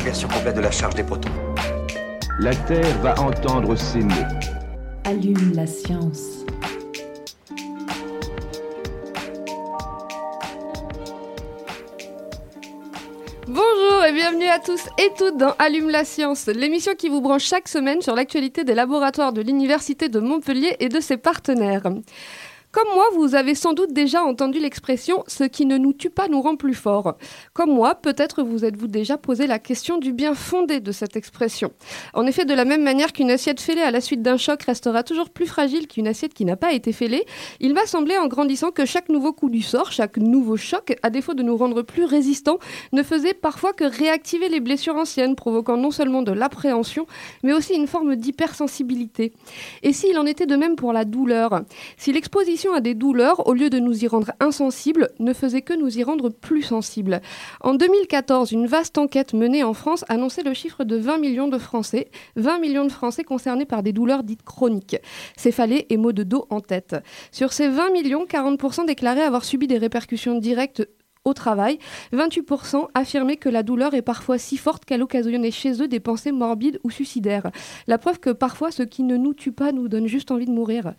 Inversion 0.00 0.28
complète 0.28 0.56
de 0.56 0.62
la 0.62 0.70
charge 0.70 0.94
des 0.94 1.02
protons. 1.02 1.28
La 2.38 2.54
Terre 2.54 2.98
va 3.02 3.20
entendre 3.20 3.76
ces 3.76 3.98
mots. 3.98 4.14
Allume 5.04 5.52
la 5.52 5.66
science. 5.66 6.46
Bonjour 13.46 14.04
et 14.08 14.12
bienvenue 14.14 14.46
à 14.46 14.58
tous 14.58 14.80
et 14.96 15.10
toutes 15.18 15.36
dans 15.36 15.54
Allume 15.58 15.90
la 15.90 16.06
science, 16.06 16.46
l'émission 16.46 16.94
qui 16.94 17.10
vous 17.10 17.20
branche 17.20 17.44
chaque 17.44 17.68
semaine 17.68 18.00
sur 18.00 18.14
l'actualité 18.14 18.64
des 18.64 18.74
laboratoires 18.74 19.34
de 19.34 19.42
l'Université 19.42 20.08
de 20.08 20.18
Montpellier 20.18 20.76
et 20.80 20.88
de 20.88 21.00
ses 21.00 21.18
partenaires. 21.18 21.82
Comme 22.72 22.86
moi, 22.94 23.04
vous 23.14 23.34
avez 23.34 23.56
sans 23.56 23.72
doute 23.72 23.92
déjà 23.92 24.22
entendu 24.22 24.60
l'expression 24.60 25.24
ce 25.26 25.42
qui 25.42 25.66
ne 25.66 25.76
nous 25.76 25.92
tue 25.92 26.08
pas 26.08 26.28
nous 26.28 26.40
rend 26.40 26.54
plus 26.54 26.74
forts. 26.74 27.16
Comme 27.52 27.74
moi, 27.74 27.96
peut-être 27.96 28.44
vous 28.44 28.64
êtes-vous 28.64 28.86
déjà 28.86 29.18
posé 29.18 29.48
la 29.48 29.58
question 29.58 29.98
du 29.98 30.12
bien 30.12 30.34
fondé 30.34 30.78
de 30.78 30.92
cette 30.92 31.16
expression. 31.16 31.72
En 32.14 32.28
effet, 32.28 32.44
de 32.44 32.54
la 32.54 32.64
même 32.64 32.84
manière 32.84 33.12
qu'une 33.12 33.32
assiette 33.32 33.60
fêlée 33.60 33.82
à 33.82 33.90
la 33.90 34.00
suite 34.00 34.22
d'un 34.22 34.36
choc 34.36 34.62
restera 34.62 35.02
toujours 35.02 35.30
plus 35.30 35.48
fragile 35.48 35.88
qu'une 35.88 36.06
assiette 36.06 36.32
qui 36.32 36.44
n'a 36.44 36.54
pas 36.54 36.72
été 36.72 36.92
fêlée, 36.92 37.24
il 37.58 37.74
m'a 37.74 37.86
semblé 37.86 38.16
en 38.16 38.28
grandissant 38.28 38.70
que 38.70 38.84
chaque 38.84 39.08
nouveau 39.08 39.32
coup 39.32 39.50
du 39.50 39.62
sort, 39.62 39.90
chaque 39.90 40.18
nouveau 40.18 40.56
choc, 40.56 40.96
à 41.02 41.10
défaut 41.10 41.34
de 41.34 41.42
nous 41.42 41.56
rendre 41.56 41.82
plus 41.82 42.04
résistants, 42.04 42.60
ne 42.92 43.02
faisait 43.02 43.34
parfois 43.34 43.72
que 43.72 43.84
réactiver 43.84 44.48
les 44.48 44.60
blessures 44.60 44.94
anciennes, 44.94 45.34
provoquant 45.34 45.76
non 45.76 45.90
seulement 45.90 46.22
de 46.22 46.30
l'appréhension, 46.30 47.08
mais 47.42 47.52
aussi 47.52 47.74
une 47.74 47.88
forme 47.88 48.14
d'hypersensibilité. 48.14 49.32
Et 49.82 49.92
s'il 49.92 50.16
en 50.18 50.26
était 50.26 50.46
de 50.46 50.54
même 50.54 50.76
pour 50.76 50.92
la 50.92 51.04
douleur? 51.04 51.62
Si 51.96 52.12
l'exposition 52.12 52.59
à 52.68 52.80
des 52.80 52.94
douleurs, 52.94 53.46
au 53.46 53.54
lieu 53.54 53.70
de 53.70 53.78
nous 53.78 54.04
y 54.04 54.06
rendre 54.06 54.32
insensibles, 54.38 55.10
ne 55.18 55.32
faisait 55.32 55.62
que 55.62 55.72
nous 55.72 55.98
y 55.98 56.04
rendre 56.04 56.28
plus 56.28 56.62
sensibles. 56.62 57.20
En 57.60 57.74
2014, 57.74 58.52
une 58.52 58.66
vaste 58.66 58.98
enquête 58.98 59.32
menée 59.32 59.64
en 59.64 59.74
France 59.74 60.04
annonçait 60.08 60.42
le 60.42 60.52
chiffre 60.52 60.84
de 60.84 60.96
20 60.96 61.18
millions 61.18 61.48
de 61.48 61.58
Français, 61.58 62.10
20 62.36 62.58
millions 62.58 62.84
de 62.84 62.92
Français 62.92 63.24
concernés 63.24 63.64
par 63.64 63.82
des 63.82 63.92
douleurs 63.92 64.22
dites 64.22 64.42
chroniques, 64.42 64.96
céphalées 65.36 65.86
et 65.88 65.96
maux 65.96 66.12
de 66.12 66.22
dos 66.22 66.46
en 66.50 66.60
tête. 66.60 66.96
Sur 67.32 67.52
ces 67.52 67.68
20 67.68 67.90
millions, 67.90 68.26
40% 68.26 68.86
déclaraient 68.86 69.22
avoir 69.22 69.44
subi 69.44 69.66
des 69.66 69.78
répercussions 69.78 70.38
directes 70.38 70.86
au 71.26 71.34
travail, 71.34 71.78
28% 72.14 72.88
affirmaient 72.94 73.36
que 73.36 73.50
la 73.50 73.62
douleur 73.62 73.92
est 73.92 74.00
parfois 74.00 74.38
si 74.38 74.56
forte 74.56 74.86
qu'elle 74.86 75.02
occasionnait 75.02 75.50
chez 75.50 75.82
eux 75.82 75.86
des 75.86 76.00
pensées 76.00 76.32
morbides 76.32 76.80
ou 76.82 76.90
suicidaires. 76.90 77.50
La 77.86 77.98
preuve 77.98 78.20
que 78.20 78.30
parfois 78.30 78.70
ce 78.70 78.82
qui 78.82 79.02
ne 79.02 79.18
nous 79.18 79.34
tue 79.34 79.52
pas 79.52 79.72
nous 79.72 79.88
donne 79.88 80.06
juste 80.06 80.30
envie 80.30 80.46
de 80.46 80.50
mourir. 80.50 80.94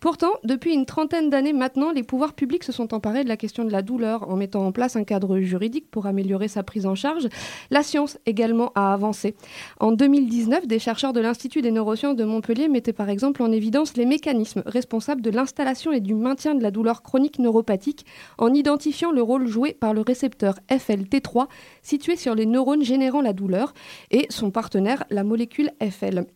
Pourtant, 0.00 0.30
depuis 0.44 0.72
une 0.72 0.86
trentaine 0.86 1.28
d'années 1.28 1.52
maintenant, 1.52 1.92
les 1.92 2.02
pouvoirs 2.02 2.32
publics 2.32 2.64
se 2.64 2.72
sont 2.72 2.94
emparés 2.94 3.22
de 3.22 3.28
la 3.28 3.36
question 3.36 3.66
de 3.66 3.70
la 3.70 3.82
douleur 3.82 4.30
en 4.30 4.36
mettant 4.36 4.66
en 4.66 4.72
place 4.72 4.96
un 4.96 5.04
cadre 5.04 5.40
juridique 5.40 5.90
pour 5.90 6.06
améliorer 6.06 6.48
sa 6.48 6.62
prise 6.62 6.86
en 6.86 6.94
charge. 6.94 7.28
La 7.70 7.82
science 7.82 8.16
également 8.24 8.72
a 8.76 8.94
avancé. 8.94 9.34
En 9.78 9.92
2019, 9.92 10.66
des 10.66 10.78
chercheurs 10.78 11.12
de 11.12 11.20
l'Institut 11.20 11.60
des 11.60 11.70
neurosciences 11.70 12.16
de 12.16 12.24
Montpellier 12.24 12.68
mettaient 12.68 12.94
par 12.94 13.10
exemple 13.10 13.42
en 13.42 13.52
évidence 13.52 13.94
les 13.98 14.06
mécanismes 14.06 14.62
responsables 14.64 15.20
de 15.20 15.30
l'installation 15.30 15.92
et 15.92 16.00
du 16.00 16.14
maintien 16.14 16.54
de 16.54 16.62
la 16.62 16.70
douleur 16.70 17.02
chronique 17.02 17.38
neuropathique 17.38 18.06
en 18.38 18.54
identifiant 18.54 19.12
le 19.12 19.20
rôle 19.20 19.46
joué 19.46 19.65
par 19.74 19.94
le 19.94 20.00
récepteur 20.00 20.58
FLT3 20.70 21.46
situé 21.86 22.16
sur 22.16 22.34
les 22.34 22.46
neurones 22.46 22.82
générant 22.82 23.20
la 23.20 23.32
douleur 23.32 23.72
et 24.10 24.26
son 24.28 24.50
partenaire, 24.50 25.04
la 25.10 25.22
molécule 25.22 25.70
FL. 25.80 26.26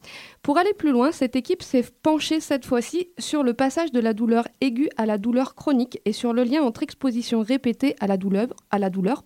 Pour 0.43 0.57
aller 0.59 0.73
plus 0.73 0.93
loin, 0.93 1.11
cette 1.13 1.37
équipe 1.37 1.63
s'est 1.63 1.85
penchée 2.03 2.41
cette 2.41 2.65
fois-ci 2.65 3.09
sur 3.19 3.43
le 3.43 3.53
passage 3.53 3.91
de 3.93 4.01
la 4.01 4.15
douleur 4.15 4.47
aiguë 4.61 4.89
à 4.97 5.07
la 5.07 5.19
douleur 5.19 5.55
chronique 5.55 6.01
et 6.05 6.13
sur 6.13 6.33
le 6.33 6.45
lien 6.45 6.63
entre 6.63 6.83
exposition 6.83 7.43
répétée 7.43 7.97
à 8.01 8.07
la 8.07 8.17
douleur, 8.17 9.23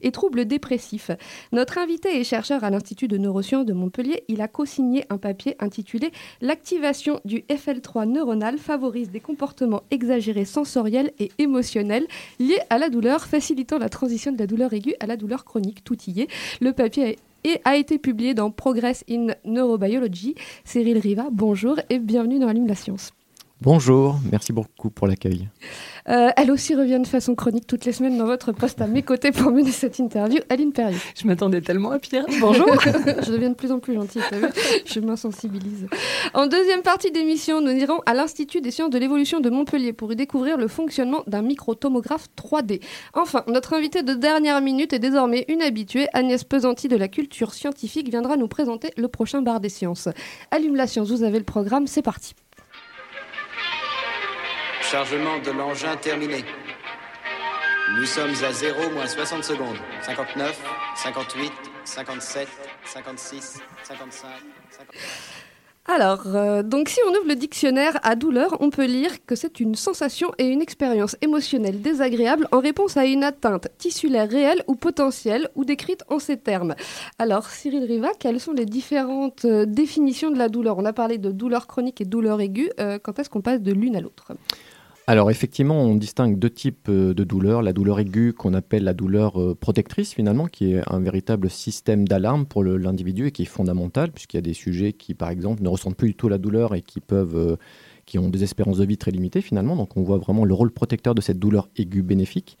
et 0.00 0.10
troubles 0.10 0.46
dépressifs. 0.46 1.10
Notre 1.52 1.78
invité 1.78 2.18
est 2.18 2.24
chercheur 2.24 2.64
à 2.64 2.70
l'Institut 2.70 3.06
de 3.06 3.18
neurosciences 3.18 3.66
de 3.66 3.72
Montpellier. 3.72 4.24
Il 4.28 4.40
a 4.40 4.48
co-signé 4.48 5.04
un 5.10 5.18
papier 5.18 5.56
intitulé 5.60 6.10
L'activation 6.40 7.20
du 7.24 7.44
FL3 7.50 8.06
neuronal 8.06 8.58
favorise 8.58 9.10
des 9.10 9.20
comportements 9.20 9.82
exagérés 9.90 10.44
sensoriels 10.44 11.12
et 11.18 11.30
émotionnels 11.38 12.06
liés 12.38 12.60
à 12.70 12.78
la 12.78 12.88
douleur, 12.88 13.26
facilitant 13.26 13.78
la 13.78 13.88
transition 13.88 14.32
de 14.32 14.38
la 14.38 14.46
douleur 14.46 14.72
aiguë 14.72 14.94
à 15.00 15.06
la 15.06 15.16
douleur 15.16 15.44
chronique. 15.44 15.49
Tout 15.84 15.96
y. 16.06 16.28
Le 16.60 16.72
papier 16.72 17.18
a 17.64 17.76
été 17.76 17.98
publié 17.98 18.34
dans 18.34 18.50
Progress 18.50 19.04
in 19.10 19.28
Neurobiology. 19.44 20.34
Cyril 20.64 20.98
Riva, 20.98 21.28
bonjour 21.32 21.76
et 21.88 21.98
bienvenue 21.98 22.38
dans 22.38 22.48
Allume 22.48 22.66
la 22.66 22.74
science. 22.74 23.12
Bonjour, 23.62 24.18
merci 24.32 24.54
beaucoup 24.54 24.88
pour 24.88 25.06
l'accueil. 25.06 25.46
Euh, 26.08 26.30
elle 26.34 26.50
aussi 26.50 26.74
revient 26.74 26.98
de 26.98 27.06
façon 27.06 27.34
chronique 27.34 27.66
toutes 27.66 27.84
les 27.84 27.92
semaines 27.92 28.16
dans 28.16 28.24
votre 28.24 28.52
poste 28.52 28.80
à 28.80 28.86
mes 28.86 29.02
côtés 29.02 29.32
pour 29.32 29.52
mener 29.52 29.70
cette 29.70 29.98
interview, 29.98 30.38
Aline 30.48 30.72
Perrier. 30.72 30.96
Je 31.14 31.26
m'attendais 31.26 31.60
tellement 31.60 31.90
à 31.90 31.98
pire. 31.98 32.24
Bonjour. 32.40 32.66
je 32.80 33.30
deviens 33.30 33.50
de 33.50 33.54
plus 33.54 33.70
en 33.70 33.78
plus 33.78 33.92
gentille, 33.92 34.22
t'as 34.30 34.38
vu 34.38 34.46
Je 34.86 35.00
m'insensibilise. 35.00 35.88
En 36.32 36.46
deuxième 36.46 36.80
partie 36.80 37.10
d'émission, 37.10 37.60
nous 37.60 37.72
irons 37.72 38.00
à 38.06 38.14
l'Institut 38.14 38.62
des 38.62 38.70
sciences 38.70 38.88
de 38.88 38.98
l'évolution 38.98 39.40
de 39.40 39.50
Montpellier 39.50 39.92
pour 39.92 40.10
y 40.10 40.16
découvrir 40.16 40.56
le 40.56 40.66
fonctionnement 40.66 41.22
d'un 41.26 41.42
microtomographe 41.42 42.28
3D. 42.38 42.80
Enfin, 43.12 43.44
notre 43.46 43.74
invitée 43.74 44.02
de 44.02 44.14
dernière 44.14 44.62
minute 44.62 44.94
est 44.94 44.98
désormais 44.98 45.44
une 45.48 45.60
habituée, 45.60 46.06
Agnès 46.14 46.44
Pesanti 46.44 46.88
de 46.88 46.96
la 46.96 47.08
culture 47.08 47.52
scientifique 47.52 48.08
viendra 48.08 48.38
nous 48.38 48.48
présenter 48.48 48.90
le 48.96 49.08
prochain 49.08 49.42
bar 49.42 49.60
des 49.60 49.68
sciences. 49.68 50.08
Allume 50.50 50.76
la 50.76 50.86
science, 50.86 51.10
vous 51.10 51.24
avez 51.24 51.38
le 51.38 51.44
programme, 51.44 51.86
c'est 51.86 52.00
parti. 52.00 52.34
Chargement 54.90 55.38
de 55.38 55.52
l'engin 55.52 55.96
terminé. 55.96 56.44
Nous 57.96 58.06
sommes 58.06 58.34
à 58.42 58.52
0 58.52 58.90
moins 58.90 59.06
60 59.06 59.44
secondes. 59.44 59.76
59, 60.02 60.60
58, 60.96 61.52
57, 61.84 62.48
56, 62.86 63.60
55, 63.84 64.28
55. 64.70 65.00
Alors, 65.86 66.22
euh, 66.26 66.64
donc 66.64 66.88
si 66.88 66.98
on 67.06 67.10
ouvre 67.10 67.28
le 67.28 67.36
dictionnaire 67.36 68.00
à 68.02 68.16
douleur, 68.16 68.56
on 68.58 68.70
peut 68.70 68.84
lire 68.84 69.24
que 69.26 69.36
c'est 69.36 69.60
une 69.60 69.76
sensation 69.76 70.32
et 70.38 70.46
une 70.46 70.60
expérience 70.60 71.16
émotionnelle 71.20 71.80
désagréable 71.80 72.48
en 72.50 72.58
réponse 72.58 72.96
à 72.96 73.04
une 73.06 73.22
atteinte 73.22 73.68
tissulaire 73.78 74.28
réelle 74.28 74.64
ou 74.66 74.74
potentielle 74.74 75.50
ou 75.54 75.64
décrite 75.64 76.02
en 76.08 76.18
ces 76.18 76.36
termes. 76.36 76.74
Alors, 77.20 77.46
Cyril 77.46 77.84
Riva, 77.84 78.08
quelles 78.18 78.40
sont 78.40 78.54
les 78.54 78.66
différentes 78.66 79.44
euh, 79.44 79.66
définitions 79.66 80.32
de 80.32 80.38
la 80.38 80.48
douleur? 80.48 80.78
On 80.78 80.84
a 80.84 80.92
parlé 80.92 81.18
de 81.18 81.30
douleur 81.30 81.68
chronique 81.68 82.00
et 82.00 82.04
douleur 82.04 82.40
aiguë. 82.40 82.70
Euh, 82.80 82.98
quand 83.00 83.20
est-ce 83.20 83.30
qu'on 83.30 83.40
passe 83.40 83.60
de 83.60 83.72
l'une 83.72 83.94
à 83.94 84.00
l'autre? 84.00 84.32
Alors 85.10 85.28
effectivement, 85.28 85.82
on 85.82 85.96
distingue 85.96 86.38
deux 86.38 86.50
types 86.50 86.88
euh, 86.88 87.12
de 87.14 87.24
douleurs. 87.24 87.62
La 87.62 87.72
douleur 87.72 87.98
aiguë 87.98 88.32
qu'on 88.32 88.54
appelle 88.54 88.84
la 88.84 88.94
douleur 88.94 89.40
euh, 89.40 89.56
protectrice 89.56 90.14
finalement, 90.14 90.46
qui 90.46 90.74
est 90.74 90.82
un 90.86 91.00
véritable 91.00 91.50
système 91.50 92.06
d'alarme 92.06 92.46
pour 92.46 92.62
l'individu 92.62 93.26
et 93.26 93.32
qui 93.32 93.42
est 93.42 93.46
fondamental, 93.46 94.12
puisqu'il 94.12 94.36
y 94.36 94.38
a 94.38 94.42
des 94.42 94.54
sujets 94.54 94.92
qui 94.92 95.14
par 95.14 95.30
exemple 95.30 95.64
ne 95.64 95.68
ressentent 95.68 95.96
plus 95.96 96.10
du 96.10 96.14
tout 96.14 96.28
la 96.28 96.38
douleur 96.38 96.76
et 96.76 96.82
qui 96.82 97.00
peuvent... 97.00 97.36
euh, 97.36 97.56
qui 98.06 98.18
ont 98.18 98.28
des 98.28 98.42
espérances 98.42 98.78
de 98.78 98.84
vie 98.84 98.98
très 98.98 99.10
limitées 99.10 99.40
finalement. 99.40 99.74
Donc 99.76 99.96
on 99.96 100.02
voit 100.02 100.18
vraiment 100.18 100.44
le 100.44 100.54
rôle 100.54 100.70
protecteur 100.70 101.14
de 101.14 101.20
cette 101.20 101.38
douleur 101.38 101.68
aiguë 101.76 102.02
bénéfique. 102.02 102.56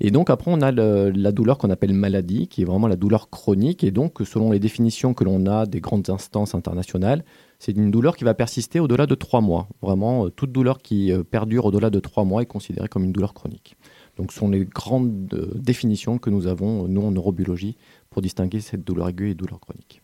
Et 0.00 0.10
donc 0.10 0.30
après 0.30 0.50
on 0.50 0.60
a 0.62 0.72
la 0.72 1.32
douleur 1.32 1.58
qu'on 1.58 1.70
appelle 1.70 1.92
maladie, 1.92 2.48
qui 2.48 2.62
est 2.62 2.64
vraiment 2.64 2.88
la 2.88 2.96
douleur 2.96 3.28
chronique. 3.28 3.84
Et 3.84 3.90
donc 3.90 4.18
selon 4.24 4.50
les 4.50 4.58
définitions 4.58 5.12
que 5.12 5.24
l'on 5.24 5.46
a 5.46 5.66
des 5.66 5.80
grandes 5.80 6.08
instances 6.08 6.54
internationales, 6.54 7.22
c'est 7.58 7.72
une 7.72 7.90
douleur 7.90 8.16
qui 8.16 8.24
va 8.24 8.34
persister 8.34 8.80
au-delà 8.80 9.06
de 9.06 9.14
trois 9.14 9.40
mois. 9.40 9.68
Vraiment, 9.82 10.26
euh, 10.26 10.30
toute 10.30 10.52
douleur 10.52 10.78
qui 10.78 11.12
euh, 11.12 11.22
perdure 11.22 11.66
au-delà 11.66 11.90
de 11.90 12.00
trois 12.00 12.24
mois 12.24 12.42
est 12.42 12.46
considérée 12.46 12.88
comme 12.88 13.04
une 13.04 13.12
douleur 13.12 13.34
chronique. 13.34 13.76
Donc 14.16 14.32
ce 14.32 14.38
sont 14.38 14.48
les 14.48 14.64
grandes 14.64 15.32
euh, 15.34 15.50
définitions 15.54 16.18
que 16.18 16.30
nous 16.30 16.46
avons, 16.46 16.88
nous, 16.88 17.02
en 17.02 17.10
neurobiologie, 17.10 17.76
pour 18.10 18.22
distinguer 18.22 18.60
cette 18.60 18.84
douleur 18.84 19.08
aiguë 19.08 19.30
et 19.30 19.34
douleur 19.34 19.60
chronique. 19.60 20.03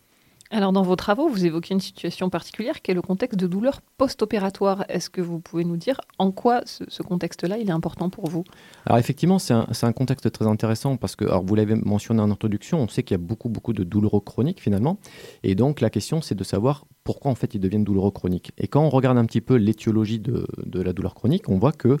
Alors, 0.53 0.73
dans 0.73 0.81
vos 0.81 0.97
travaux, 0.97 1.29
vous 1.29 1.45
évoquez 1.45 1.73
une 1.73 1.79
situation 1.79 2.29
particulière 2.29 2.81
qui 2.81 2.91
est 2.91 2.93
le 2.93 3.01
contexte 3.01 3.39
de 3.39 3.47
douleur 3.47 3.79
post-opératoire. 3.97 4.83
Est-ce 4.89 5.09
que 5.09 5.21
vous 5.21 5.39
pouvez 5.39 5.63
nous 5.63 5.77
dire 5.77 6.01
en 6.19 6.31
quoi 6.31 6.61
ce, 6.65 7.01
contexte-là 7.01 7.57
il 7.57 7.69
est 7.69 7.73
important 7.73 8.09
pour 8.09 8.27
vous? 8.29 8.43
Alors 8.85 8.99
effectivement, 8.99 9.39
c'est 9.39 9.53
un, 9.53 9.93
contexte 9.93 10.29
très 10.29 10.45
intéressant 10.45 10.97
parce 10.97 11.15
que, 11.15 11.23
alors 11.23 11.45
vous 11.45 11.55
l'avez 11.55 11.75
mentionné 11.75 12.21
en 12.21 12.29
introduction, 12.29 12.81
on 12.81 12.89
sait 12.89 13.01
qu'il 13.01 13.15
y 13.15 13.19
a 13.21 13.23
beaucoup, 13.23 13.47
beaucoup 13.47 13.71
de 13.71 13.85
douloureux 13.85 14.19
chroniques 14.19 14.59
finalement. 14.59 14.99
Et 15.43 15.55
donc 15.55 15.79
la 15.79 15.89
question, 15.89 16.21
c'est 16.21 16.35
de 16.35 16.43
savoir 16.43 16.85
pourquoi 17.05 17.31
en 17.31 17.35
fait 17.35 17.55
ils 17.55 17.61
deviennent 17.61 17.85
douloureux 17.85 18.11
chroniques. 18.11 18.51
Et 18.57 18.67
quand 18.67 18.83
on 18.83 18.89
regarde 18.89 19.17
un 19.17 19.25
petit 19.25 19.41
peu 19.41 19.55
l'étiologie 19.55 20.19
de, 20.19 20.45
de 20.65 20.81
la 20.81 20.91
douleur 20.91 21.15
chronique, 21.15 21.47
on 21.47 21.59
voit 21.59 21.71
que 21.71 21.97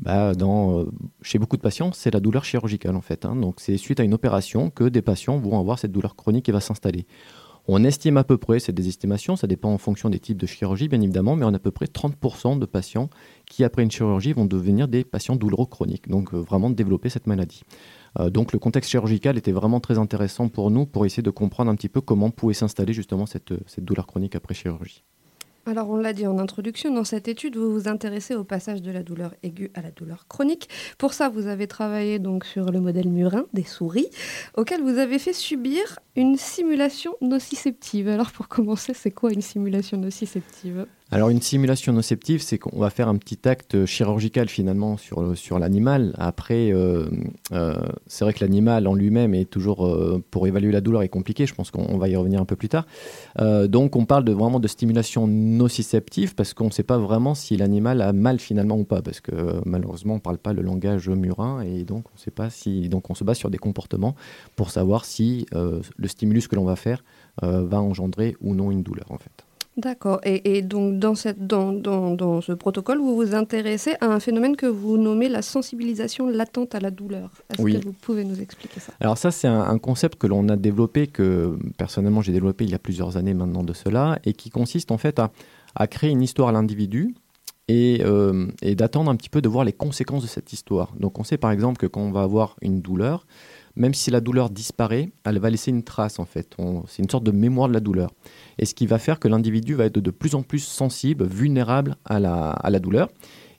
bah, 0.00 0.34
dans, 0.34 0.80
euh, 0.80 0.84
chez 1.20 1.38
beaucoup 1.38 1.58
de 1.58 1.62
patients, 1.62 1.92
c'est 1.92 2.10
la 2.10 2.20
douleur 2.20 2.44
chirurgicale 2.44 2.96
en 2.96 3.02
fait. 3.02 3.26
hein. 3.26 3.36
Donc 3.36 3.56
c'est 3.58 3.76
suite 3.76 4.00
à 4.00 4.04
une 4.04 4.14
opération 4.14 4.70
que 4.70 4.84
des 4.84 5.02
patients 5.02 5.38
vont 5.38 5.60
avoir 5.60 5.78
cette 5.78 5.92
douleur 5.92 6.16
chronique 6.16 6.46
qui 6.46 6.50
va 6.50 6.60
s'installer. 6.60 7.06
On 7.72 7.84
estime 7.84 8.16
à 8.16 8.24
peu 8.24 8.36
près, 8.36 8.58
c'est 8.58 8.72
des 8.72 8.88
estimations, 8.88 9.36
ça 9.36 9.46
dépend 9.46 9.72
en 9.72 9.78
fonction 9.78 10.10
des 10.10 10.18
types 10.18 10.36
de 10.36 10.46
chirurgie 10.46 10.88
bien 10.88 11.00
évidemment, 11.00 11.36
mais 11.36 11.44
on 11.44 11.52
a 11.52 11.56
à 11.56 11.60
peu 11.60 11.70
près 11.70 11.86
30% 11.86 12.58
de 12.58 12.66
patients 12.66 13.08
qui 13.46 13.62
après 13.62 13.84
une 13.84 13.92
chirurgie 13.92 14.32
vont 14.32 14.44
devenir 14.44 14.88
des 14.88 15.04
patients 15.04 15.36
douloureux 15.36 15.66
chroniques, 15.66 16.08
donc 16.08 16.34
euh, 16.34 16.38
vraiment 16.38 16.70
développer 16.70 17.10
cette 17.10 17.28
maladie. 17.28 17.62
Euh, 18.18 18.28
donc 18.28 18.52
le 18.52 18.58
contexte 18.58 18.90
chirurgical 18.90 19.38
était 19.38 19.52
vraiment 19.52 19.78
très 19.78 19.98
intéressant 19.98 20.48
pour 20.48 20.72
nous 20.72 20.84
pour 20.84 21.06
essayer 21.06 21.22
de 21.22 21.30
comprendre 21.30 21.70
un 21.70 21.76
petit 21.76 21.88
peu 21.88 22.00
comment 22.00 22.30
pouvait 22.30 22.54
s'installer 22.54 22.92
justement 22.92 23.26
cette, 23.26 23.54
cette 23.68 23.84
douleur 23.84 24.08
chronique 24.08 24.34
après 24.34 24.54
chirurgie. 24.54 25.04
Alors 25.66 25.90
on 25.90 25.96
l'a 25.96 26.12
dit 26.12 26.26
en 26.26 26.38
introduction, 26.38 26.92
dans 26.92 27.04
cette 27.04 27.28
étude, 27.28 27.56
vous 27.56 27.72
vous 27.72 27.86
intéressez 27.86 28.34
au 28.34 28.44
passage 28.44 28.80
de 28.82 28.90
la 28.90 29.02
douleur 29.02 29.34
aiguë 29.42 29.70
à 29.74 29.82
la 29.82 29.90
douleur 29.90 30.26
chronique. 30.26 30.68
Pour 30.98 31.12
ça, 31.12 31.28
vous 31.28 31.46
avez 31.46 31.66
travaillé 31.66 32.18
donc 32.18 32.44
sur 32.44 32.72
le 32.72 32.80
modèle 32.80 33.08
murin 33.08 33.44
des 33.52 33.64
souris, 33.64 34.08
auquel 34.56 34.80
vous 34.80 34.98
avez 34.98 35.18
fait 35.18 35.34
subir 35.34 35.98
une 36.16 36.36
simulation 36.36 37.14
nociceptive. 37.20 38.08
Alors 38.08 38.32
pour 38.32 38.48
commencer, 38.48 38.94
c'est 38.94 39.10
quoi 39.10 39.32
une 39.32 39.42
simulation 39.42 39.98
nociceptive? 39.98 40.86
Alors 41.12 41.28
une 41.28 41.42
simulation 41.42 41.92
nociceptive, 41.92 42.40
c'est 42.40 42.58
qu'on 42.58 42.78
va 42.78 42.88
faire 42.88 43.08
un 43.08 43.16
petit 43.16 43.48
acte 43.48 43.84
chirurgical 43.84 44.48
finalement 44.48 44.96
sur, 44.96 45.36
sur 45.36 45.58
l'animal. 45.58 46.14
Après, 46.18 46.72
euh, 46.72 47.06
euh, 47.50 47.74
c'est 48.06 48.24
vrai 48.24 48.32
que 48.32 48.44
l'animal 48.44 48.86
en 48.86 48.94
lui-même 48.94 49.34
est 49.34 49.50
toujours, 49.50 49.86
euh, 49.86 50.22
pour 50.30 50.46
évaluer 50.46 50.70
la 50.70 50.80
douleur, 50.80 51.02
est 51.02 51.08
compliqué. 51.08 51.46
Je 51.46 51.54
pense 51.54 51.72
qu'on 51.72 51.98
va 51.98 52.08
y 52.08 52.14
revenir 52.14 52.40
un 52.40 52.44
peu 52.44 52.54
plus 52.54 52.68
tard. 52.68 52.86
donc 53.66 53.96
on 53.96 54.04
parle 54.04 54.24
de, 54.24 54.32
vraiment 54.32 54.60
de 54.60 54.68
stimulation 54.68 55.26
nociceptive 55.26 56.36
parce 56.36 56.54
qu'on 56.54 56.66
ne 56.66 56.70
sait 56.70 56.84
pas 56.84 56.98
vraiment 56.98 57.34
si 57.34 57.56
l'animal 57.56 58.02
a 58.02 58.12
mal 58.12 58.38
finalement 58.38 58.76
ou 58.76 58.84
pas. 58.84 59.02
Parce 59.02 59.20
que 59.20 59.32
malheureusement, 59.66 60.14
on 60.14 60.16
ne 60.18 60.22
parle 60.22 60.38
pas 60.38 60.52
le 60.52 60.62
langage 60.62 61.08
murin 61.08 61.62
et 61.62 61.82
donc 61.82 62.04
on 62.14 62.18
sait 62.18 62.30
pas 62.30 62.50
si. 62.50 62.88
Donc 62.88 63.10
on 63.10 63.14
se 63.16 63.24
base 63.24 63.36
sur 63.36 63.50
des 63.50 63.58
comportements 63.58 64.14
pour 64.54 64.70
savoir 64.70 65.04
si 65.04 65.46
le 65.52 66.08
stimulus 66.08 66.46
que 66.46 66.54
l'on 66.54 66.64
va 66.64 66.76
faire 66.76 67.02
va 67.42 67.80
engendrer 67.80 68.36
ou 68.40 68.54
non 68.54 68.70
une 68.70 68.84
douleur 68.84 69.06
en 69.10 69.18
fait. 69.18 69.49
D'accord. 69.76 70.20
Et, 70.24 70.62
donc, 70.62 70.98
dans, 70.98 71.14
cette, 71.14 71.46
dans, 71.46 71.72
dans, 71.72 72.14
dans, 72.14 72.40
ce 72.40 72.52
protocole, 72.52 72.98
vous 72.98 73.14
vous 73.14 73.34
intéressez 73.34 73.94
à 74.00 74.06
un 74.06 74.20
phénomène 74.20 74.56
que 74.56 74.66
vous 74.66 74.98
nommez 74.98 75.28
la 75.28 75.42
sensibilisation 75.42 76.28
latente 76.28 76.74
à 76.74 76.80
la 76.80 76.90
douleur. 76.90 77.30
Est-ce 77.50 77.62
que 77.62 77.84
vous 77.84 77.92
pouvez 77.92 78.24
nous 78.24 78.40
expliquer 78.40 78.80
ça? 78.80 78.92
Alors 79.00 79.16
ça, 79.16 79.30
c'est 79.30 79.48
un, 79.48 79.78
concept 79.78 80.18
que 80.18 80.26
l'on 80.26 80.48
a 80.48 80.56
développé, 80.56 81.06
que 81.06 81.56
personnellement 81.78 82.20
j'ai 82.20 82.32
développé 82.32 82.64
il 82.64 82.70
y 82.70 82.74
a 82.74 82.78
plusieurs 82.78 83.16
années 83.16 83.32
maintenant 83.32 83.62
de 83.62 83.72
cela, 83.72 84.18
et 84.24 84.32
qui 84.32 84.50
consiste 84.50 84.90
en 84.90 84.98
fait 84.98 85.18
à, 85.18 85.30
à 85.74 85.86
créer 85.86 86.10
une 86.10 86.22
histoire 86.22 86.48
à 86.48 86.52
l'individu 86.52 87.14
et, 87.68 88.02
euh, 88.04 88.48
et 88.62 88.74
d'attendre 88.74 89.10
un 89.10 89.16
petit 89.16 89.30
peu 89.30 89.40
de 89.40 89.48
voir 89.48 89.64
les 89.64 89.72
conséquences 89.72 90.22
de 90.22 90.28
cette 90.28 90.52
histoire. 90.52 90.92
Donc 90.98 91.18
on 91.18 91.24
sait 91.24 91.38
par 91.38 91.52
exemple 91.52 91.78
que 91.78 91.86
quand 91.86 92.00
on 92.00 92.10
va 92.10 92.22
avoir 92.22 92.56
une 92.60 92.80
douleur, 92.80 93.26
même 93.76 93.94
si 93.94 94.10
la 94.10 94.20
douleur 94.20 94.50
disparaît, 94.50 95.10
elle 95.24 95.38
va 95.38 95.50
laisser 95.50 95.70
une 95.70 95.82
trace 95.82 96.18
en 96.18 96.24
fait. 96.24 96.56
C'est 96.86 97.02
une 97.02 97.10
sorte 97.10 97.24
de 97.24 97.30
mémoire 97.30 97.68
de 97.68 97.74
la 97.74 97.80
douleur. 97.80 98.10
Et 98.58 98.66
ce 98.66 98.74
qui 98.74 98.86
va 98.86 98.98
faire 98.98 99.20
que 99.20 99.28
l'individu 99.28 99.74
va 99.74 99.86
être 99.86 99.98
de 99.98 100.10
plus 100.10 100.34
en 100.34 100.42
plus 100.42 100.60
sensible, 100.60 101.26
vulnérable 101.26 101.96
à 102.04 102.18
la, 102.20 102.78
douleur. 102.80 103.08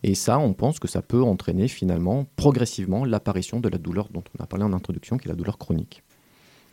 Et 0.04 0.16
ça, 0.16 0.40
on 0.40 0.54
pense 0.54 0.80
que 0.80 0.88
ça 0.88 1.02
peut 1.02 1.22
entraîner 1.22 1.68
finalement 1.68 2.26
progressivement 2.36 3.06
l'apparition 3.06 3.60
de 3.60 3.70
la 3.70 3.78
douleur 3.78 4.10
dont 4.10 4.24
on 4.38 4.44
a 4.44 4.48
parlé 4.48 4.66
en 4.66 4.74
introduction, 4.74 5.18
qui 5.18 5.28
est 5.28 5.32
la 5.32 5.36
douleur 5.36 5.58
chronique. 5.58 6.04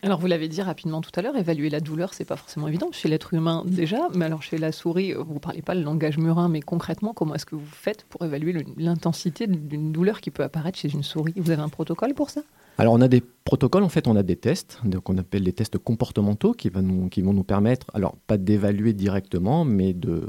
Alors 0.03 0.21
vous 0.21 0.29
l'avez 0.29 0.47
dit 0.47 0.63
rapidement 0.63 1.01
tout 1.01 1.11
à 1.17 1.23
l'heure, 1.23 1.37
évaluer 1.37 1.71
la 1.71 1.81
douleur, 1.81 2.15
c'est 2.15 2.25
pas 2.25 2.37
forcément 2.37 2.69
évident 2.69 2.91
chez 2.93 3.09
l'être 3.09 3.35
humain 3.35 3.65
déjà, 3.67 4.09
mais 4.15 4.27
alors 4.27 4.43
chez 4.43 4.57
la 4.57 4.71
souris, 4.71 5.13
vous 5.13 5.41
parlez 5.41 5.61
pas 5.61 5.75
le 5.75 5.83
langage 5.83 6.19
murin, 6.19 6.49
mais 6.49 6.61
concrètement, 6.61 7.13
comment 7.13 7.35
est-ce 7.35 7.47
que 7.47 7.57
vous 7.57 7.67
faites 7.67 8.05
pour 8.05 8.25
évaluer 8.25 8.65
l'intensité 8.77 9.49
d'une 9.49 9.91
douleur 9.91 10.21
qui 10.21 10.31
peut 10.31 10.45
apparaître 10.45 10.79
chez 10.79 10.89
une 10.89 11.03
souris? 11.03 11.35
Vous 11.37 11.51
avez 11.51 11.63
un 11.63 11.69
protocole 11.69 12.15
pour 12.15 12.31
ça? 12.31 12.43
Alors 12.79 12.95
on 12.95 13.01
a 13.01 13.09
des 13.09 13.21
protocoles, 13.49 13.83
en 13.83 13.89
fait 13.89 14.07
on 14.07 14.15
a 14.15 14.23
des 14.23 14.37
tests, 14.37 14.79
qu'on 15.05 15.17
appelle 15.17 15.43
les 15.43 15.55
tests 15.55 15.79
comportementaux 15.79 16.53
qui, 16.53 16.69
vont 16.69 16.83
nous 16.83 17.45
permettre, 17.45 17.87
alors 17.95 18.15
pas 18.27 18.37
d'évaluer 18.37 18.93
directement, 18.93 19.65
mais 19.65 19.95
de, 19.95 20.27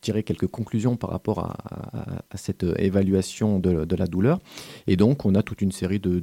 tirer 0.00 0.24
quelques 0.24 0.48
conclusions 0.48 0.96
par 0.96 1.10
rapport 1.10 1.38
à, 1.38 1.56
cette 2.34 2.66
évaluation 2.78 3.60
de, 3.60 3.94
la 3.94 4.06
douleur. 4.08 4.40
Et 4.88 4.96
donc 4.96 5.24
on 5.24 5.36
a 5.36 5.44
toute 5.44 5.62
une 5.62 5.70
série 5.70 6.00
de, 6.00 6.18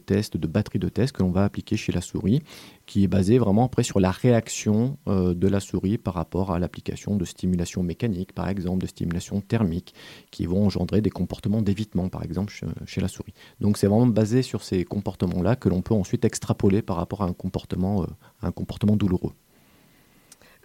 tests, 0.00 0.36
de 0.36 0.46
batteries 0.48 0.80
de 0.80 0.88
tests 0.88 1.12
que 1.12 1.22
l'on 1.22 1.30
va 1.30 1.44
appliquer 1.44 1.76
chez 1.76 1.92
la 1.92 2.00
souris, 2.00 2.42
qui 2.86 3.04
est 3.04 3.08
basée 3.08 3.38
vraiment 3.38 3.66
après 3.66 3.84
sur 3.84 4.00
la 4.00 4.10
réaction 4.10 4.98
euh, 5.06 5.34
de 5.34 5.46
la 5.46 5.60
souris 5.60 5.98
par 5.98 6.14
rapport 6.14 6.50
à 6.50 6.58
l'application 6.58 7.14
de 7.14 7.24
stimulation 7.24 7.84
mécanique, 7.84 8.32
par 8.32 8.48
exemple, 8.48 8.82
de 8.82 8.86
stimulation 8.88 9.40
thermique, 9.40 9.94
qui 10.32 10.46
vont 10.46 10.66
engendrer 10.66 11.00
des 11.00 11.10
comportements 11.10 11.62
d'évitement, 11.62 12.08
par 12.08 12.24
exemple, 12.24 12.52
chez, 12.86 13.00
la 13.00 13.08
souris. 13.08 13.34
Donc 13.60 13.78
c'est 13.78 13.86
vraiment 13.86 14.06
basé 14.06 14.42
sur 14.42 14.64
ces 14.64 14.84
comportements-là 14.96 15.56
que 15.56 15.68
l'on 15.68 15.82
peut 15.82 15.94
ensuite 15.94 16.24
extrapoler 16.24 16.80
par 16.82 16.96
rapport 16.96 17.22
à 17.22 17.26
un 17.26 17.34
comportement, 17.34 18.02
euh, 18.02 18.06
un 18.42 18.52
comportement 18.52 18.96
douloureux. 18.96 19.32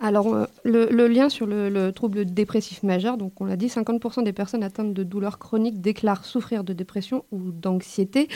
Alors, 0.03 0.33
euh, 0.33 0.45
le, 0.63 1.07
lien 1.07 1.29
sur 1.29 1.45
le, 1.45 1.91
trouble 1.91 2.25
dépressif 2.25 2.81
majeur, 2.81 3.17
donc 3.17 3.39
on 3.39 3.45
l'a 3.45 3.55
dit, 3.55 3.67
50% 3.67 4.23
des 4.23 4.33
personnes 4.33 4.63
atteintes 4.63 4.95
de 4.95 5.03
douleurs 5.03 5.37
chroniques 5.37 5.79
déclarent 5.79 6.25
souffrir 6.25 6.63
de 6.63 6.73
dépression 6.73 7.23
ou 7.31 7.51
d'anxiété. 7.51 8.27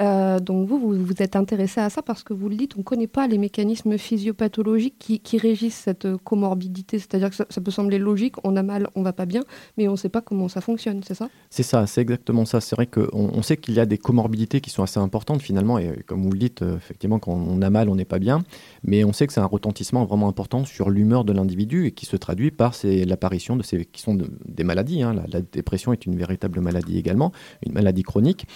Euh, 0.00 0.40
donc 0.40 0.66
vous, 0.68 0.78
vous, 0.78 1.14
êtes 1.20 1.36
intéressé 1.36 1.80
à 1.80 1.90
ça 1.90 2.02
parce 2.02 2.24
que 2.24 2.34
vous 2.34 2.48
le 2.48 2.56
dites, 2.56 2.74
on 2.74 2.80
ne 2.80 2.84
connaît 2.84 3.06
pas 3.06 3.28
les 3.28 3.38
mécanismes 3.38 3.98
physiopathologiques 3.98 5.20
qui, 5.22 5.38
régissent 5.38 5.76
cette 5.76 6.16
comorbidité. 6.24 6.98
C'est-à-dire 6.98 7.30
que 7.30 7.36
ça, 7.36 7.60
peut 7.60 7.70
sembler 7.70 7.98
logique, 7.98 8.34
on 8.44 8.56
a 8.56 8.62
mal, 8.62 8.88
on 8.96 9.02
va 9.02 9.12
pas 9.12 9.26
bien, 9.26 9.42
mais 9.76 9.86
on 9.88 9.92
ne 9.92 9.96
sait 9.96 10.08
pas 10.08 10.20
comment 10.20 10.48
ça 10.48 10.60
fonctionne, 10.60 11.02
c'est 11.06 11.14
ça? 11.14 11.28
C'est 11.50 11.62
ça, 11.62 11.86
c'est 11.86 12.00
exactement 12.00 12.44
ça. 12.44 12.60
C'est 12.60 12.74
vrai 12.74 12.86
qu'on 12.86 13.08
on 13.12 13.42
sait 13.42 13.56
qu'il 13.56 13.74
y 13.74 13.80
a 13.80 13.86
des 13.86 13.98
comorbidités 13.98 14.60
qui 14.60 14.70
sont 14.70 14.82
assez 14.82 14.98
importantes 14.98 15.40
finalement, 15.40 15.78
et 15.78 16.02
comme 16.06 16.22
vous 16.22 16.32
le 16.32 16.38
dites, 16.38 16.62
euh, 16.62 16.76
effectivement, 16.76 17.18
quand 17.20 17.32
on 17.32 17.62
a 17.62 17.70
mal, 17.70 17.88
on 17.88 17.94
n'est 17.94 18.04
pas 18.04 18.18
bien, 18.18 18.42
mais 18.82 19.04
on 19.04 19.12
sait 19.12 19.26
que 19.26 19.32
c'est 19.32 19.40
un 19.40 19.46
retentissement 19.46 20.04
vraiment 20.04 20.28
important 20.28 20.64
sur 20.64 20.90
l'humain 20.90 21.11
de 21.12 21.32
l'individu 21.32 21.86
et 21.86 21.92
qui 21.92 22.06
se 22.06 22.16
traduit 22.16 22.50
par 22.50 22.74
l'apparition 22.82 23.56
de 23.56 23.62
ces 23.62 23.84
qui 23.84 24.00
sont 24.00 24.18
des 24.46 24.64
maladies. 24.64 25.02
Hein. 25.02 25.14
La, 25.28 25.40
dépression 25.40 25.92
est 25.92 26.06
une 26.06 26.16
véritable 26.16 26.60
maladie 26.60 26.98
également, 26.98 27.32
une 27.64 27.72
maladie 27.72 28.02
chronique. 28.02 28.46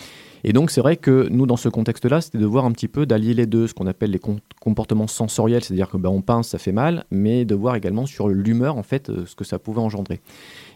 Et 0.45 0.53
donc 0.53 0.71
c'est 0.71 0.81
vrai 0.81 0.97
que 0.97 1.29
nous, 1.31 1.47
dans 1.47 1.57
ce 1.57 1.69
contexte-là, 1.69 2.21
c'était 2.21 2.39
de 2.39 2.47
voir 2.47 2.65
un 2.65 2.73
petit 2.73 2.89
peu 2.89 3.05
d'allier 3.05 3.35
les 3.35 3.47
deux, 3.47 3.67
ce 3.67 3.75
qu'on 3.75 3.87
appelle 3.87 4.11
les 4.11 4.21
comportements 4.61 5.07
sensoriels, 5.07 5.63
c'est-à-dire 5.63 5.91
que 5.91 5.97
ben, 5.97 6.09
on 6.09 6.23
pince, 6.23 6.49
ça 6.49 6.59
fait 6.59 6.73
mal, 6.73 7.05
mais 7.11 7.45
de 7.45 7.55
voir 7.55 7.77
également 7.77 8.07
sur 8.07 8.29
l'humeur 8.29 8.77
en 8.77 8.83
fait 8.83 9.11
euh, 9.11 9.27
ce 9.27 9.35
que 9.35 9.45
ça 9.45 9.59
pouvait 9.59 9.81
engendrer. 9.81 10.21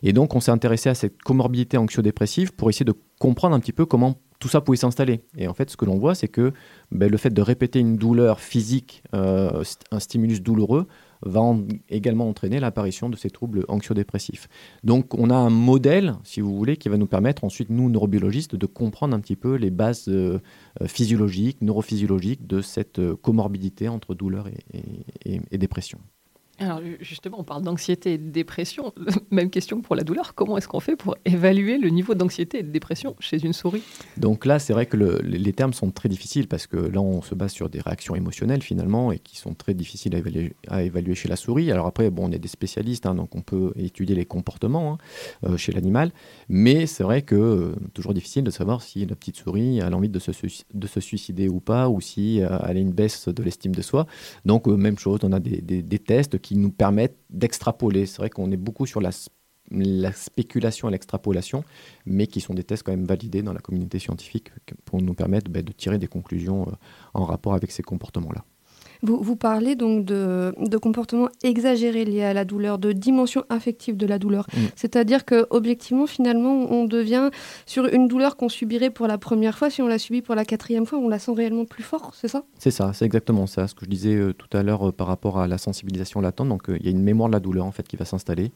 Et 0.02 0.12
donc 0.12 0.34
on 0.34 0.40
s'est 0.40 0.50
intéressé 0.50 0.88
à 0.88 0.94
cette 0.94 1.22
comorbidité 1.22 1.78
anxio-dépressive 1.78 2.52
pour 2.52 2.68
essayer 2.68 2.84
de 2.84 2.94
comprendre 3.18 3.54
un 3.54 3.60
petit 3.60 3.72
peu 3.72 3.86
comment 3.86 4.16
tout 4.40 4.48
ça 4.48 4.60
pouvait 4.60 4.78
s'installer. 4.78 5.20
Et 5.36 5.46
en 5.46 5.54
fait, 5.54 5.70
ce 5.70 5.76
que 5.76 5.84
l'on 5.84 5.98
voit, 5.98 6.14
c'est 6.14 6.28
que 6.28 6.52
ben, 6.90 7.08
le 7.08 7.16
fait 7.18 7.30
de 7.30 7.42
répéter 7.42 7.78
une 7.78 7.96
douleur 7.96 8.40
physique, 8.40 9.04
euh, 9.14 9.62
un 9.92 10.00
stimulus 10.00 10.40
douloureux, 10.40 10.88
va 11.22 11.56
également 11.88 12.28
entraîner 12.28 12.60
l'apparition 12.60 13.08
de 13.08 13.16
ces 13.16 13.30
troubles 13.30 13.64
anxio-dépressifs. 13.68 14.48
Donc 14.84 15.14
on 15.14 15.30
a 15.30 15.34
un 15.34 15.50
modèle, 15.50 16.14
si 16.24 16.40
vous 16.40 16.56
voulez, 16.56 16.76
qui 16.76 16.88
va 16.88 16.96
nous 16.96 17.06
permettre 17.06 17.44
ensuite, 17.44 17.70
nous, 17.70 17.90
neurobiologistes, 17.90 18.56
de 18.56 18.66
comprendre 18.66 19.14
un 19.14 19.20
petit 19.20 19.36
peu 19.36 19.54
les 19.54 19.70
bases 19.70 20.08
euh, 20.08 20.38
physiologiques, 20.86 21.60
neurophysiologiques 21.60 22.46
de 22.46 22.60
cette 22.60 22.98
euh, 22.98 23.16
comorbidité 23.16 23.88
entre 23.88 24.14
douleur 24.14 24.48
et 25.24 25.58
dépression. 25.58 25.98
Alors 26.60 26.82
justement, 27.00 27.40
on 27.40 27.44
parle 27.44 27.62
d'anxiété 27.62 28.12
et 28.12 28.18
de 28.18 28.28
dépression. 28.28 28.92
Même 29.30 29.48
question 29.48 29.80
pour 29.80 29.96
la 29.96 30.02
douleur. 30.02 30.34
Comment 30.34 30.58
est-ce 30.58 30.68
qu'on 30.68 30.80
fait 30.80 30.94
pour 30.94 31.16
évaluer 31.24 31.78
le 31.78 31.88
niveau 31.88 32.14
d'anxiété 32.14 32.58
et 32.58 32.62
de 32.62 32.68
dépression 32.68 33.16
chez 33.18 33.42
une 33.42 33.54
souris? 33.54 33.82
Donc 34.18 34.44
là, 34.44 34.58
c'est 34.58 34.74
vrai 34.74 34.84
que 34.84 34.98
les 34.98 35.52
termes 35.54 35.72
sont 35.72 35.90
très 35.90 36.10
difficiles 36.10 36.48
parce 36.48 36.66
que 36.66 36.76
là, 36.76 37.00
on 37.00 37.22
se 37.22 37.34
base 37.34 37.52
sur 37.52 37.70
des 37.70 37.80
réactions 37.80 38.14
émotionnelles 38.14 38.62
finalement 38.62 39.10
et 39.10 39.18
qui 39.18 39.38
sont 39.38 39.54
très 39.54 39.72
difficiles 39.72 40.14
à 40.68 40.82
évaluer, 40.82 41.14
chez 41.14 41.28
la 41.28 41.36
souris. 41.36 41.72
Alors 41.72 41.86
après, 41.86 42.10
bon, 42.10 42.28
on 42.28 42.32
est 42.32 42.38
des 42.38 42.48
spécialistes, 42.48 43.06
hein, 43.06 43.14
donc 43.14 43.34
on 43.34 43.40
peut 43.40 43.72
étudier 43.76 44.14
les 44.14 44.26
comportements 44.26 44.92
hein, 44.92 44.98
euh, 45.48 45.56
chez 45.56 45.72
l'animal. 45.72 46.12
Mais 46.50 46.84
c'est 46.84 47.04
vrai 47.04 47.22
que 47.22 47.34
euh, 47.34 47.74
toujours 47.94 48.12
difficile 48.12 48.44
de 48.44 48.50
savoir 48.50 48.82
si 48.82 49.06
la 49.06 49.16
petite 49.16 49.36
souris 49.36 49.80
a 49.80 49.88
l'envie 49.88 50.10
de 50.10 50.18
se, 50.18 50.30
de 50.74 50.86
se 50.86 51.00
suicider 51.00 51.48
ou 51.48 51.60
pas, 51.60 51.88
ou 51.88 52.02
si 52.02 52.42
euh, 52.42 52.58
elle 52.68 52.76
a 52.76 52.80
une 52.80 52.92
baisse 52.92 53.28
de 53.28 53.42
l'estime 53.42 53.74
de 53.74 53.82
soi. 53.82 54.06
Donc 54.44 54.66
même 54.66 54.98
chose, 54.98 55.20
on 55.22 55.32
a 55.32 55.40
des 55.40 55.98
tests 55.98 56.38
qui 56.38 56.49
qui 56.50 56.56
nous 56.56 56.72
permettent 56.72 57.16
d'extrapoler. 57.30 58.06
C'est 58.06 58.16
vrai 58.16 58.28
qu'on 58.28 58.50
est 58.50 58.56
beaucoup 58.56 58.84
sur 58.84 59.00
la, 59.00 59.10
la 59.70 60.10
spéculation 60.10 60.88
et 60.88 60.90
l'extrapolation, 60.90 61.62
mais 62.04 62.26
qui 62.26 62.40
sont 62.40 62.54
des 62.54 62.64
tests 62.64 62.82
quand 62.82 62.90
même 62.90 63.04
validés 63.04 63.42
dans 63.42 63.52
la 63.52 63.60
communauté 63.60 64.00
scientifique 64.00 64.50
pour 64.84 65.00
nous 65.00 65.14
permettre 65.14 65.48
ben, 65.48 65.62
de 65.62 65.70
tirer 65.70 65.98
des 65.98 66.08
conclusions 66.08 66.66
euh, 66.66 66.72
en 67.14 67.24
rapport 67.24 67.54
avec 67.54 67.70
ces 67.70 67.84
comportements-là. 67.84 68.44
Vous, 69.02 69.36
parlez 69.36 69.76
donc 69.76 70.04
de, 70.04 70.52
comportements 70.80 71.28
exagérés 71.42 72.04
liés 72.04 72.24
à 72.24 72.34
la 72.34 72.44
douleur, 72.44 72.78
de 72.78 72.92
dimension 72.92 73.44
affective 73.48 73.96
de 73.96 74.06
la 74.06 74.18
douleur. 74.18 74.46
Mm. 74.52 74.58
C'est-à-dire 74.76 75.24
que 75.24 75.46
objectivement, 75.50 76.06
finalement, 76.06 76.66
on 76.70 76.84
devient 76.84 77.30
sur 77.66 77.86
une 77.86 78.08
douleur 78.08 78.36
qu'on 78.36 78.48
subirait 78.48 78.90
pour 78.90 79.06
la 79.06 79.18
première 79.18 79.56
fois, 79.56 79.70
si 79.70 79.82
on 79.82 79.88
la 79.88 79.98
subit 79.98 80.22
pour 80.22 80.34
la 80.34 80.44
quatrième 80.44 80.86
fois, 80.86 80.98
on 80.98 81.08
la 81.08 81.18
sent 81.18 81.32
réellement 81.32 81.64
plus 81.64 81.82
fort, 81.82 82.12
c'est 82.14 82.28
ça? 82.28 82.44
C'est 82.58 82.70
ça, 82.70 82.92
c'est 82.92 83.04
exactement 83.04 83.46
ça. 83.46 83.66
Ce 83.68 83.74
que 83.74 83.84
je 83.84 83.90
disais 83.90 84.14
euh, 84.14 84.32
tout 84.32 84.54
à 84.56 84.62
l'heure 84.62 84.88
euh, 84.88 84.92
par 84.92 85.06
rapport 85.06 85.38
à 85.38 85.48
la 85.48 85.58
sensibilisation 85.58 86.20
latente. 86.20 86.48
Donc, 86.48 86.68
euh, 86.68 86.76
il 86.80 86.84
y 86.84 86.88
a 86.88 86.90
une 86.90 87.02
mémoire 87.02 87.28
de 87.28 87.34
la 87.34 87.40
douleur 87.40 87.66
en 87.66 87.72
fait 87.72 87.86
qui 87.86 87.96
va 87.96 88.04
s'installer 88.04 88.52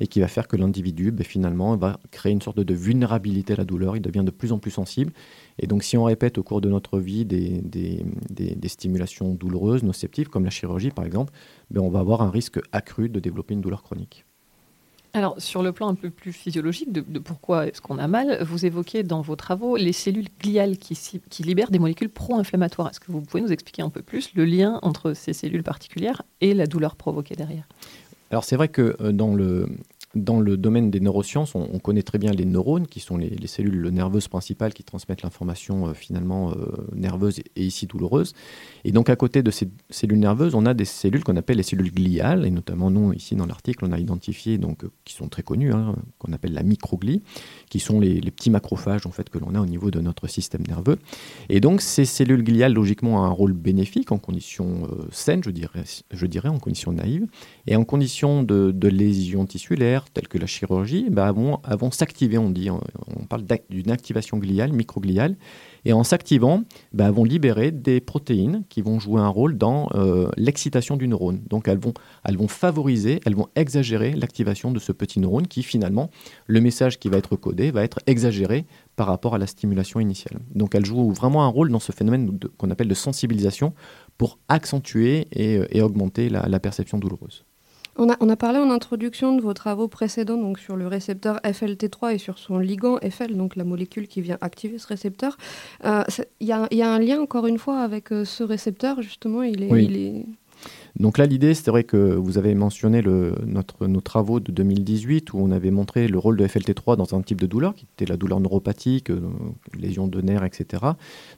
et 0.00 0.06
qui 0.06 0.20
va 0.20 0.28
faire 0.28 0.46
que 0.46 0.56
l'individu, 0.56 1.10
ben, 1.10 1.24
finalement, 1.24 1.76
va 1.76 1.98
créer 2.10 2.32
une 2.32 2.42
sorte 2.42 2.60
de 2.60 2.74
vulnérabilité 2.74 3.54
à 3.54 3.56
la 3.56 3.64
douleur. 3.64 3.96
Il 3.96 4.02
devient 4.02 4.24
de 4.24 4.30
plus 4.30 4.52
en 4.52 4.58
plus 4.58 4.70
sensible. 4.70 5.12
Et 5.58 5.66
donc, 5.66 5.82
si 5.82 5.96
on 5.96 6.04
répète 6.04 6.38
au 6.38 6.42
cours 6.42 6.60
de 6.60 6.68
notre 6.68 6.98
vie 6.98 7.24
des, 7.24 7.60
des, 7.62 8.04
des, 8.30 8.68
stimulations 8.68 9.34
douloureuses, 9.34 9.82
nocéptives, 9.82 10.28
comme 10.28 10.44
la 10.44 10.50
chirurgie 10.50 10.90
par 10.90 11.04
exemple, 11.04 11.32
ben, 11.70 11.80
on 11.80 11.88
va 11.88 12.00
avoir 12.00 12.22
un 12.22 12.30
risque 12.30 12.60
accru 12.72 13.08
de 13.08 13.20
développer 13.20 13.54
une 13.54 13.60
douleur 13.60 13.82
chronique. 13.82 14.24
Alors, 15.14 15.40
sur 15.40 15.62
le 15.62 15.72
plan 15.72 15.88
un 15.88 15.94
peu 15.94 16.10
plus 16.10 16.32
physiologique 16.32 16.92
de, 16.92 17.18
pourquoi 17.18 17.66
est-ce 17.66 17.80
qu'on 17.80 17.96
a 17.96 18.06
mal, 18.06 18.42
vous 18.42 18.66
évoquez 18.66 19.02
dans 19.02 19.22
vos 19.22 19.34
travaux 19.34 19.76
les 19.76 19.94
cellules 19.94 20.28
gliales 20.38 20.76
qui, 20.76 21.22
qui 21.30 21.42
libèrent 21.42 21.70
des 21.70 21.78
molécules 21.78 22.10
pro-inflammatoires. 22.10 22.90
Est-ce 22.90 23.00
que 23.00 23.10
vous 23.10 23.22
pouvez 23.22 23.42
nous 23.42 23.50
expliquer 23.50 23.80
un 23.80 23.88
peu 23.88 24.02
plus 24.02 24.34
le 24.34 24.44
lien 24.44 24.78
entre 24.82 25.14
ces 25.14 25.32
cellules 25.32 25.62
particulières 25.62 26.20
et 26.42 26.52
la 26.52 26.66
douleur 26.66 26.96
provoquée 26.96 27.34
derrière? 27.34 27.66
Alors 28.30 28.44
c'est 28.44 28.56
vrai 28.56 28.68
que 28.68 28.96
euh, 29.00 29.12
dans 29.12 29.34
le, 29.34 29.68
dans 30.16 30.40
le 30.40 30.56
domaine 30.56 30.90
des 30.90 31.00
neurosciences, 31.00 31.54
on, 31.54 31.78
connaît 31.78 32.02
très 32.02 32.18
bien 32.18 32.32
les 32.32 32.44
neurones, 32.44 32.86
qui 32.86 33.00
sont 33.00 33.16
les, 33.16 33.46
cellules 33.46 33.88
nerveuses 33.88 34.28
principales 34.28 34.74
qui 34.74 34.82
transmettent 34.82 35.22
l'information 35.22 35.86
euh, 35.86 35.94
finalement 35.94 36.50
euh, 36.50 36.66
nerveuse 36.94 37.38
et, 37.38 37.64
ici 37.64 37.86
douloureuse. 37.86 38.32
Et 38.84 38.92
donc 38.92 39.10
à 39.10 39.16
côté 39.16 39.42
de 39.42 39.50
ces 39.50 39.68
cellules 39.90 40.18
nerveuses, 40.18 40.54
on 40.54 40.66
a 40.66 40.74
des 40.74 40.84
cellules 40.84 41.22
qu'on 41.22 41.36
appelle 41.36 41.58
les 41.58 41.62
cellules 41.62 41.92
gliales, 41.92 42.46
et 42.46 42.50
notamment 42.50 42.90
nous 42.90 43.12
ici 43.12 43.36
dans 43.36 43.46
l'article, 43.46 43.84
on 43.84 43.92
a 43.92 43.98
identifié 43.98 44.58
donc 44.58 44.84
euh, 44.84 44.90
qui 45.04 45.14
sont 45.14 45.28
très 45.28 45.42
connues, 45.42 45.72
hein, 45.72 45.94
qu'on 46.18 46.32
appelle 46.32 46.54
la 46.54 46.62
microglie, 46.62 47.22
qui 47.68 47.78
sont 47.78 48.00
les, 48.00 48.20
petits 48.36 48.50
macrophages 48.50 49.06
en 49.06 49.12
fait 49.12 49.30
que 49.30 49.38
l'on 49.38 49.54
a 49.54 49.60
au 49.60 49.66
niveau 49.66 49.90
de 49.90 50.00
notre 50.00 50.26
système 50.26 50.62
nerveux. 50.66 50.98
Et 51.48 51.60
donc 51.60 51.80
ces 51.80 52.04
cellules 52.04 52.42
gliales 52.42 52.72
logiquement 52.72 53.22
ont 53.22 53.24
un 53.24 53.30
rôle 53.30 53.52
bénéfique 53.52 54.12
en 54.12 54.18
conditions 54.18 54.88
saines, 55.10 55.42
je 55.44 55.50
dirais, 55.50 55.84
je 56.10 56.26
dirais 56.26 56.48
en 56.48 56.58
conditions 56.58 56.92
naïves, 56.92 57.26
et 57.66 57.76
en 57.76 57.84
conditions 57.84 58.42
de, 58.42 58.70
de 58.70 58.88
lésions 58.88 59.46
tissulaires 59.46 60.04
telles 60.10 60.28
que 60.28 60.38
la 60.38 60.46
chirurgie, 60.46 61.08
bah, 61.10 61.32
vont, 61.32 61.90
s'activer, 61.90 62.38
on 62.38 62.50
dit, 62.50 62.70
on, 62.70 62.80
parle 63.28 63.44
d'une 63.70 63.90
activation 63.90 64.38
gliale, 64.38 64.72
microgliale, 64.72 65.36
et 65.84 65.92
en 65.92 66.04
s'activant, 66.04 66.62
bah, 66.92 67.10
vont 67.10 67.24
libérer 67.24 67.70
des 67.70 68.00
protéines 68.00 68.64
qui 68.68 68.82
vont 68.82 69.00
jouer 69.00 69.20
un 69.20 69.28
rôle 69.28 69.56
dans 69.56 69.88
euh, 69.94 70.28
l'excitation 70.36 70.96
du 70.96 71.08
neurone. 71.08 71.42
Donc 71.48 71.68
elles 71.68 71.78
vont 71.78 72.48
favoriser, 72.48 73.20
elles 73.24 73.34
vont 73.34 73.48
exagérer 73.56 74.12
l'activation 74.12 74.70
de 74.70 74.78
ce 74.78 74.92
petit 74.92 75.20
neurone 75.20 75.46
qui 75.46 75.62
finalement, 75.62 76.10
le 76.46 76.60
message 76.60 76.98
qui 76.98 77.08
va 77.08 77.18
être 77.18 77.36
codé 77.36 77.70
va 77.70 77.82
être 77.82 77.98
exagéré 78.06 78.64
par 78.94 79.06
rapport 79.08 79.34
à 79.34 79.38
la 79.38 79.46
stimulation 79.46 80.00
initiale. 80.00 80.40
Donc 80.54 80.74
elles 80.74 80.86
jouent 80.86 81.12
vraiment 81.12 81.44
un 81.44 81.48
rôle 81.48 81.70
dans 81.70 81.80
ce 81.80 81.92
phénomène 81.92 82.38
qu'on 82.58 82.70
appelle 82.70 82.88
de 82.88 82.94
sensibilisation 82.94 83.74
pour 84.18 84.38
accentuer 84.48 85.28
et, 85.32 85.80
augmenter 85.82 86.28
la 86.28 86.60
perception 86.60 86.98
douloureuse. 86.98 87.45
On 87.98 88.08
a, 88.08 88.36
parlé 88.36 88.58
en 88.58 88.70
introduction 88.70 89.34
de 89.34 89.40
vos 89.40 89.54
travaux 89.54 89.88
précédents 89.88 90.36
donc 90.36 90.58
sur 90.58 90.76
le 90.76 90.86
récepteur 90.86 91.40
FLT3 91.44 92.14
et 92.14 92.18
sur 92.18 92.38
son 92.38 92.58
ligand 92.58 92.98
FL, 92.98 93.34
donc 93.36 93.56
la 93.56 93.64
molécule 93.64 94.06
qui 94.06 94.20
vient 94.20 94.36
activer 94.42 94.78
ce 94.78 94.86
récepteur. 94.86 95.38
Euh, 95.84 96.04
il 96.40 96.46
y, 96.46 96.52
a 96.52 96.92
un 96.92 96.98
lien 96.98 97.20
encore 97.20 97.46
une 97.46 97.58
fois 97.58 97.80
avec 97.80 98.12
euh, 98.12 98.24
ce 98.24 98.44
récepteur 98.44 99.00
justement. 99.00 99.42
Il 99.42 99.62
est, 99.62 99.84
il 99.84 99.96
est... 99.96 100.26
Donc 100.98 101.18
là, 101.18 101.26
l'idée, 101.26 101.52
c'est 101.52 101.70
vrai 101.70 101.84
que 101.84 101.96
vous 101.96 102.38
avez 102.38 102.54
mentionné 102.54 103.02
nos 103.02 104.00
travaux 104.00 104.40
de 104.40 104.50
2018 104.50 105.32
où 105.34 105.38
on 105.38 105.50
avait 105.50 105.70
montré 105.70 106.08
le 106.08 106.18
rôle 106.18 106.36
de 106.38 106.46
FLT3 106.46 106.96
dans 106.96 107.14
un 107.14 107.20
type 107.22 107.40
de 107.40 107.46
douleur, 107.46 107.74
qui 107.74 107.84
était 107.84 108.06
la 108.06 108.16
douleur 108.16 108.40
neuropathique, 108.40 109.10
euh, 109.10 109.20
lésion 109.74 110.08
de 110.08 110.20
nerfs, 110.22 110.44
etc. 110.44 110.82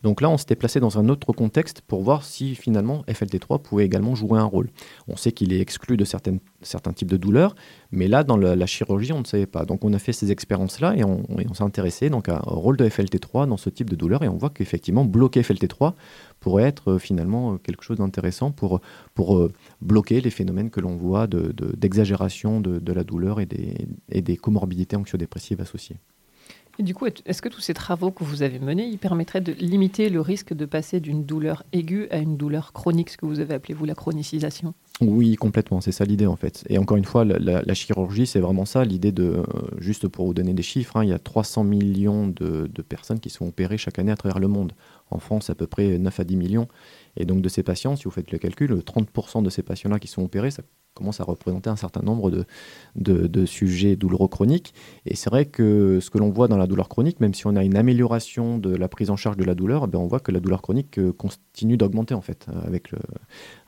Donc 0.04 0.20
là, 0.20 0.30
on 0.30 0.36
s'était 0.36 0.54
placé 0.54 0.78
dans 0.78 0.98
un 0.98 1.08
autre 1.08 1.32
contexte 1.32 1.80
pour 1.80 2.02
voir 2.02 2.24
si 2.24 2.54
finalement 2.54 3.02
FLT3 3.08 3.60
pouvait 3.60 3.84
également 3.84 4.14
jouer 4.14 4.38
un 4.38 4.44
rôle. 4.44 4.68
On 5.08 5.16
sait 5.16 5.32
qu'il 5.32 5.52
est 5.52 5.60
exclu 5.60 5.96
de 5.96 6.04
certaines, 6.04 6.38
certains 6.62 6.92
types 6.92 7.10
de 7.10 7.16
douleurs, 7.16 7.56
mais 7.90 8.06
là, 8.06 8.22
dans 8.22 8.36
la, 8.36 8.66
chirurgie, 8.66 9.12
on 9.12 9.20
ne 9.20 9.24
savait 9.24 9.46
pas. 9.46 9.64
Donc 9.64 9.84
on 9.84 9.92
a 9.92 9.98
fait 9.98 10.12
ces 10.12 10.30
expériences-là 10.30 10.94
et 10.96 11.02
on, 11.02 11.24
s'est 11.54 11.62
intéressé 11.64 12.10
donc, 12.10 12.28
au 12.28 12.60
rôle 12.60 12.76
de 12.76 12.88
FLT3 12.88 13.48
dans 13.48 13.56
ce 13.56 13.70
type 13.70 13.90
de 13.90 13.96
douleur 13.96 14.22
et 14.22 14.28
on 14.28 14.36
voit 14.36 14.50
qu'effectivement, 14.50 15.04
bloquer 15.04 15.40
FLT3 15.40 15.94
pourrait 16.40 16.64
être 16.64 16.92
euh, 16.92 16.98
finalement 16.98 17.54
euh, 17.54 17.56
quelque 17.58 17.84
chose 17.84 17.98
d'intéressant 17.98 18.50
pour, 18.50 18.80
pour 19.14 19.36
euh, 19.36 19.52
bloquer 19.80 20.20
les 20.20 20.30
phénomènes 20.30 20.70
que 20.70 20.80
l'on 20.80 20.96
voit 20.96 21.26
d'exagération 21.26 22.60
de, 22.60 22.78
de, 22.78 22.92
la 22.92 23.04
douleur 23.04 23.40
et 23.40 23.46
des, 23.46 23.88
et 24.10 24.22
des 24.22 24.36
comorbidités 24.36 24.96
anxiodépressives 24.96 25.60
associées. 25.60 25.96
Et 26.80 26.84
du 26.84 26.94
coup, 26.94 27.06
est-ce 27.06 27.42
que 27.42 27.48
tous 27.48 27.60
ces 27.60 27.74
travaux 27.74 28.12
que 28.12 28.22
vous 28.22 28.42
avez 28.42 28.60
menés, 28.60 28.86
ils 28.86 28.98
permettraient 28.98 29.40
de 29.40 29.52
limiter 29.52 30.08
le 30.10 30.20
risque 30.20 30.54
de 30.54 30.64
passer 30.64 31.00
d'une 31.00 31.24
douleur 31.24 31.64
aiguë 31.72 32.06
à 32.12 32.18
une 32.18 32.36
douleur 32.36 32.72
chronique, 32.72 33.10
ce 33.10 33.16
que 33.16 33.26
vous 33.26 33.40
avez 33.40 33.54
appelé 33.54 33.74
vous 33.74 33.84
la 33.84 33.96
chronicisation? 33.96 34.74
Oui, 35.00 35.34
complètement. 35.34 35.80
C'est 35.80 35.90
ça 35.90 36.04
l'idée 36.04 36.26
en 36.26 36.36
fait. 36.36 36.64
Et 36.68 36.78
encore 36.78 36.96
une 36.96 37.04
fois, 37.04 37.24
la, 37.24 37.74
chirurgie, 37.74 38.28
c'est 38.28 38.38
vraiment 38.38 38.64
ça. 38.64 38.84
L'idée 38.84 39.10
de, 39.10 39.42
juste 39.78 40.06
pour 40.06 40.26
vous 40.26 40.34
donner 40.34 40.54
des 40.54 40.62
chiffres, 40.62 40.96
hein, 40.96 41.02
il 41.02 41.10
y 41.10 41.12
a 41.12 41.18
300 41.18 41.64
millions 41.64 42.28
de, 42.28 42.70
de, 42.72 42.82
personnes 42.82 43.18
qui 43.18 43.30
sont 43.30 43.48
opérées 43.48 43.78
chaque 43.78 43.98
année 43.98 44.12
à 44.12 44.16
travers 44.16 44.38
le 44.38 44.46
monde. 44.46 44.72
En 45.10 45.18
France, 45.18 45.50
à 45.50 45.54
peu 45.54 45.66
près 45.66 45.98
9 45.98 46.20
à 46.20 46.24
10 46.24 46.36
millions. 46.36 46.68
Et 47.16 47.24
donc 47.24 47.42
de 47.42 47.48
ces 47.48 47.62
patients, 47.62 47.96
si 47.96 48.04
vous 48.04 48.10
faites 48.10 48.30
le 48.30 48.38
calcul, 48.38 48.72
30% 48.72 49.42
de 49.42 49.50
ces 49.50 49.62
patients-là 49.62 49.98
qui 49.98 50.08
sont 50.08 50.22
opérés, 50.22 50.50
ça 50.50 50.62
commence 50.98 51.20
à 51.20 51.24
représenter 51.24 51.70
un 51.70 51.76
certain 51.76 52.02
nombre 52.02 52.30
de, 52.30 52.44
de, 52.96 53.46
sujets 53.46 53.94
douloureux 53.94 54.26
chroniques. 54.26 54.74
Et 55.06 55.14
c'est 55.14 55.30
vrai 55.30 55.46
que 55.46 56.00
ce 56.00 56.10
que 56.10 56.18
l'on 56.18 56.30
voit 56.30 56.48
dans 56.48 56.56
la 56.56 56.66
douleur 56.66 56.88
chronique, 56.88 57.20
même 57.20 57.34
si 57.34 57.46
on 57.46 57.54
a 57.54 57.64
une 57.64 57.76
amélioration 57.76 58.58
de 58.58 58.74
la 58.74 58.88
prise 58.88 59.10
en 59.10 59.16
charge 59.16 59.36
de 59.36 59.44
la 59.44 59.54
douleur, 59.54 59.86
eh 59.90 59.96
on 59.96 60.06
voit 60.08 60.18
que 60.18 60.32
la 60.32 60.40
douleur 60.40 60.60
chronique 60.60 60.98
euh, 60.98 61.12
continue 61.12 61.76
d'augmenter 61.76 62.14
en 62.14 62.20
fait 62.20 62.46
euh, 62.48 62.66
avec, 62.66 62.92
euh, 62.92 62.98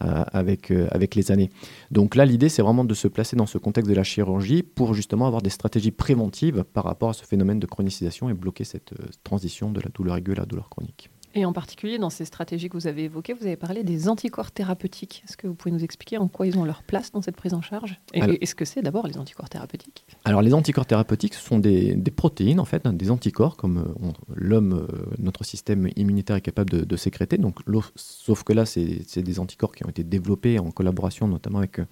avec, 0.00 0.72
avec 0.90 1.14
les 1.14 1.30
années. 1.30 1.50
Donc 1.92 2.16
là, 2.16 2.24
l'idée, 2.24 2.48
c'est 2.48 2.62
vraiment 2.62 2.84
de 2.84 2.94
se 2.94 3.06
placer 3.06 3.36
dans 3.36 3.46
ce 3.46 3.58
contexte 3.58 3.88
de 3.88 3.94
la 3.94 4.04
chirurgie 4.04 4.64
pour 4.64 4.94
justement 4.94 5.26
avoir 5.26 5.40
des 5.40 5.50
stratégies 5.50 5.92
préventives 5.92 6.64
par 6.64 6.84
rapport 6.84 7.10
à 7.10 7.12
ce 7.12 7.24
phénomène 7.24 7.60
de 7.60 7.66
chronicisation 7.66 8.28
et 8.28 8.34
bloquer 8.34 8.64
cette 8.64 8.92
transition 9.22 9.70
de 9.70 9.80
la 9.80 9.88
douleur 9.94 10.16
aiguë 10.16 10.32
à 10.32 10.36
la 10.36 10.46
douleur 10.46 10.68
chronique. 10.68 11.10
Et 11.34 11.44
en 11.44 11.52
particulier, 11.52 11.98
dans 11.98 12.10
ces 12.10 12.24
stratégies 12.24 12.68
que 12.68 12.76
vous 12.76 12.88
avez 12.88 13.04
évoquées, 13.04 13.34
vous 13.34 13.46
avez 13.46 13.56
parlé 13.56 13.84
des 13.84 14.08
anticorps 14.08 14.50
thérapeutiques. 14.50 15.22
Est-ce 15.28 15.36
que 15.36 15.46
vous 15.46 15.54
pouvez 15.54 15.70
nous 15.70 15.84
expliquer 15.84 16.18
en 16.18 16.26
quoi 16.26 16.46
ils 16.46 16.58
ont 16.58 16.64
leur 16.64 16.82
place 16.82 17.12
dans 17.12 17.22
cette 17.22 17.36
prise 17.36 17.54
en 17.54 17.62
charge? 17.62 18.00
Et 18.14 18.20
est-ce 18.42 18.56
que 18.56 18.64
c'est 18.64 18.82
d'abord 18.82 19.06
les 19.06 19.16
anticorps 19.16 19.48
thérapeutiques? 19.48 20.04
Alors, 20.24 20.42
les 20.42 20.52
anticorps 20.54 20.86
thérapeutiques, 20.86 21.34
ce 21.34 21.40
sont 21.40 21.60
des, 21.60 21.96
protéines, 22.14 22.58
en 22.58 22.64
fait, 22.64 22.84
hein, 22.84 22.92
des 22.92 23.12
anticorps, 23.12 23.56
comme 23.56 23.78
euh, 23.78 24.10
l'homme, 24.34 24.72
euh, 24.72 25.02
notre 25.18 25.44
système 25.44 25.88
immunitaire 25.94 26.34
est 26.34 26.40
capable 26.40 26.86
de, 26.86 26.96
sécréter. 26.96 27.38
Donc, 27.38 27.58
sauf 27.94 28.42
que 28.42 28.52
là, 28.52 28.66
c'est 28.66 29.22
des 29.22 29.38
anticorps 29.38 29.72
qui 29.72 29.86
ont 29.86 29.88
été 29.88 30.02
développés 30.02 30.58
en 30.58 30.70
collaboration 30.70 31.28
notamment 31.28 31.58
avec, 31.58 31.78
euh, 31.78 31.84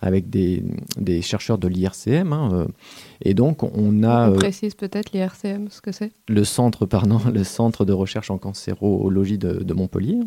avec 0.00 0.30
des, 0.30 0.62
chercheurs 1.20 1.58
de 1.58 1.68
l'IRCM. 1.68 2.32
Hein, 2.32 2.66
et 3.20 3.34
donc, 3.34 3.62
on 3.62 4.02
a. 4.02 4.30
On 4.30 4.36
précise 4.36 4.74
peut-être 4.74 5.12
l'IRCM, 5.12 5.68
ce 5.68 5.82
que 5.82 5.92
c'est? 5.92 6.12
Le 6.28 6.44
centre, 6.44 6.86
pardon, 6.86 7.20
le 7.32 7.44
centre 7.44 7.84
de 7.84 7.92
recherche 7.92 8.30
en 8.30 8.38
cancéro 8.38 8.85
au 8.86 9.10
logis 9.10 9.38
de, 9.38 9.74
Montpellier. 9.74 10.18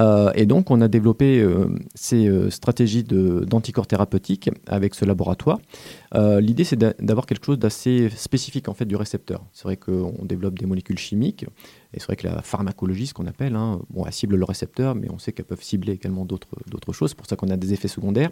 Euh, 0.00 0.32
et 0.34 0.46
donc, 0.46 0.70
on 0.70 0.80
a 0.80 0.88
développé 0.88 1.40
euh, 1.40 1.68
ces 1.94 2.26
euh, 2.26 2.50
stratégies 2.50 3.04
d'anticorps 3.04 3.86
thérapeutiques 3.86 4.50
avec 4.66 4.94
ce 4.94 5.04
laboratoire. 5.04 5.58
L'idée, 6.40 6.62
c'est 6.62 6.76
d'avoir 6.76 7.26
quelque 7.26 7.44
chose 7.44 7.58
d'assez 7.58 8.08
spécifique 8.10 8.68
en 8.68 8.74
fait 8.74 8.84
du 8.84 8.94
récepteur. 8.94 9.42
C'est 9.52 9.64
vrai 9.64 9.76
qu'on 9.76 10.14
développe 10.22 10.56
des 10.56 10.66
molécules 10.66 10.98
chimiques, 10.98 11.44
et 11.92 11.98
c'est 11.98 12.06
vrai 12.06 12.14
que 12.14 12.28
la 12.28 12.40
pharmacologie, 12.40 13.08
ce 13.08 13.14
qu'on 13.14 13.26
appelle, 13.26 13.56
hein, 13.56 13.80
bon, 13.90 14.04
elle 14.06 14.12
cible 14.12 14.36
le 14.36 14.44
récepteur, 14.44 14.94
mais 14.94 15.10
on 15.10 15.18
sait 15.18 15.32
qu'elles 15.32 15.44
peuvent 15.44 15.62
cibler 15.62 15.92
également 15.92 16.24
d'autres 16.24 16.92
choses. 16.92 17.10
C'est 17.10 17.16
pour 17.16 17.26
ça 17.26 17.34
qu'on 17.34 17.50
a 17.50 17.56
des 17.56 17.72
effets 17.72 17.88
secondaires. 17.88 18.30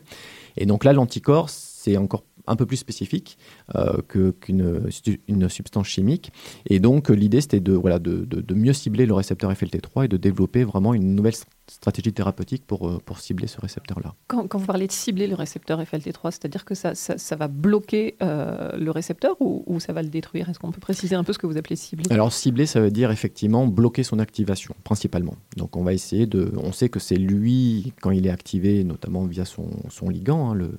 Et 0.56 0.64
donc 0.64 0.85
là, 0.85 0.92
l'anticorps, 0.92 1.50
c'est 1.83 1.97
encore 1.97 2.25
un 2.47 2.57
peu 2.57 2.67
plus 2.67 2.77
spécifique 2.77 3.39
euh, 3.77 4.03
qu'une 4.03 4.89
une 5.29 5.49
substance 5.49 5.87
chimique. 5.87 6.33
Et 6.67 6.81
donc 6.81 7.09
l'idée 7.09 7.41
c'était 7.41 7.61
de, 7.61 7.73
voilà, 7.73 7.99
de, 7.99 8.25
de, 8.25 8.55
mieux 8.55 8.73
cibler 8.73 9.07
le 9.07 9.15
récepteur 9.15 9.53
FLT3 9.53 10.05
et 10.07 10.09
de 10.09 10.17
développer 10.17 10.65
vraiment 10.65 10.93
une 10.95 11.15
nouvelle 11.15 11.35
stratégie 11.69 12.12
thérapeutique 12.12 12.65
pour, 12.67 12.89
euh, 12.89 12.99
pour 13.05 13.21
cibler 13.21 13.47
ce 13.47 13.61
récepteur-là. 13.61 14.15
Quand, 14.27 14.47
quand, 14.49 14.59
vous 14.59 14.67
parlez 14.67 14.87
de 14.87 14.93
cibler 14.93 15.27
le 15.27 15.35
récepteur 15.35 15.81
FLT3, 15.81 16.33
c'est-à-dire 16.33 16.65
que 16.65 16.75
ça, 16.75 16.95
ça, 16.95 17.37
va 17.37 17.49
bloquer 17.49 18.17
euh, 18.23 18.77
le 18.77 18.91
récepteur 18.91 19.37
ou, 19.41 19.62
ou, 19.67 19.81
ça 19.81 19.93
va 19.93 20.03
le 20.03 20.09
détruire? 20.09 20.49
Est-ce 20.49 20.59
qu'on 20.59 20.73
peut 20.73 20.81
préciser 20.81 21.15
un 21.15 21.25
peu 21.25 21.33
ce 21.33 21.39
que 21.39 21.47
vous 21.47 21.57
appelez 21.57 21.77
cibler? 21.77 22.05
Alors 22.11 22.33
cibler, 22.33 22.67
ça 22.67 22.81
veut 22.81 22.91
dire 22.91 23.11
effectivement 23.11 23.67
bloquer 23.67 24.03
son 24.03 24.19
activation, 24.19 24.75
principalement. 24.85 25.37
Donc 25.57 25.77
on 25.77 25.85
va 25.85 25.93
essayer 25.93 26.27
de... 26.27 26.53
On 26.57 26.73
sait 26.73 26.89
que 26.89 26.99
c'est 26.99 27.17
lui, 27.17 27.93
quand 28.01 28.11
il 28.11 28.27
est 28.27 28.31
activé, 28.31 28.85
notamment 28.85 29.25
via 29.25 29.45
son, 29.45 29.71
son 29.89 30.09
ligand, 30.09 30.51
hein, 30.51 30.55
le, 30.55 30.73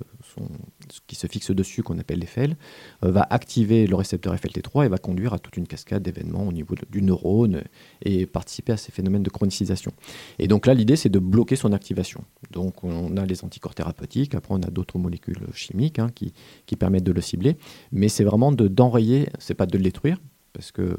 qui 1.07 1.15
se 1.15 1.27
fixe 1.27 1.51
dessus, 1.51 1.83
qu'on 1.83 1.97
appelle 1.99 2.19
l'EFL, 2.19 2.55
euh, 3.03 3.11
va 3.11 3.25
activer 3.29 3.87
le 3.87 3.95
récepteur 3.95 4.35
FLT3 4.35 4.85
et 4.85 4.87
va 4.87 4.97
conduire 4.97 5.33
à 5.33 5.39
toute 5.39 5.57
une 5.57 5.67
cascade 5.67 6.03
d'événements 6.03 6.47
au 6.47 6.51
niveau 6.51 6.75
du 6.89 7.01
neurone 7.01 7.63
et 8.03 8.25
participer 8.25 8.73
à 8.73 8.77
ces 8.77 8.91
phénomènes 8.91 9.23
de 9.23 9.29
chronicisation. 9.29 9.91
Et 10.39 10.47
donc 10.47 10.65
là, 10.65 10.73
l'idée, 10.73 10.95
c'est 10.95 11.09
de 11.09 11.19
bloquer 11.19 11.55
son 11.55 11.73
activation. 11.73 12.23
Donc 12.51 12.83
on 12.83 13.17
a 13.17 13.25
les 13.25 13.43
anticorps 13.43 13.75
thérapeutiques, 13.75 14.35
après 14.35 14.53
on 14.53 14.61
a 14.61 14.69
d'autres 14.69 14.97
molécules 14.97 15.47
chimiques 15.53 15.99
hein, 15.99 16.09
qui, 16.13 16.33
qui, 16.65 16.75
permettent 16.75 17.03
de 17.03 17.11
le 17.11 17.21
cibler, 17.21 17.57
mais 17.91 18.09
c'est 18.09 18.23
vraiment 18.23 18.51
d'enrayer, 18.51 19.29
c'est 19.39 19.53
pas 19.53 19.65
de 19.65 19.77
le 19.77 19.83
détruire, 19.83 20.17
parce 20.53 20.71
que... 20.71 20.95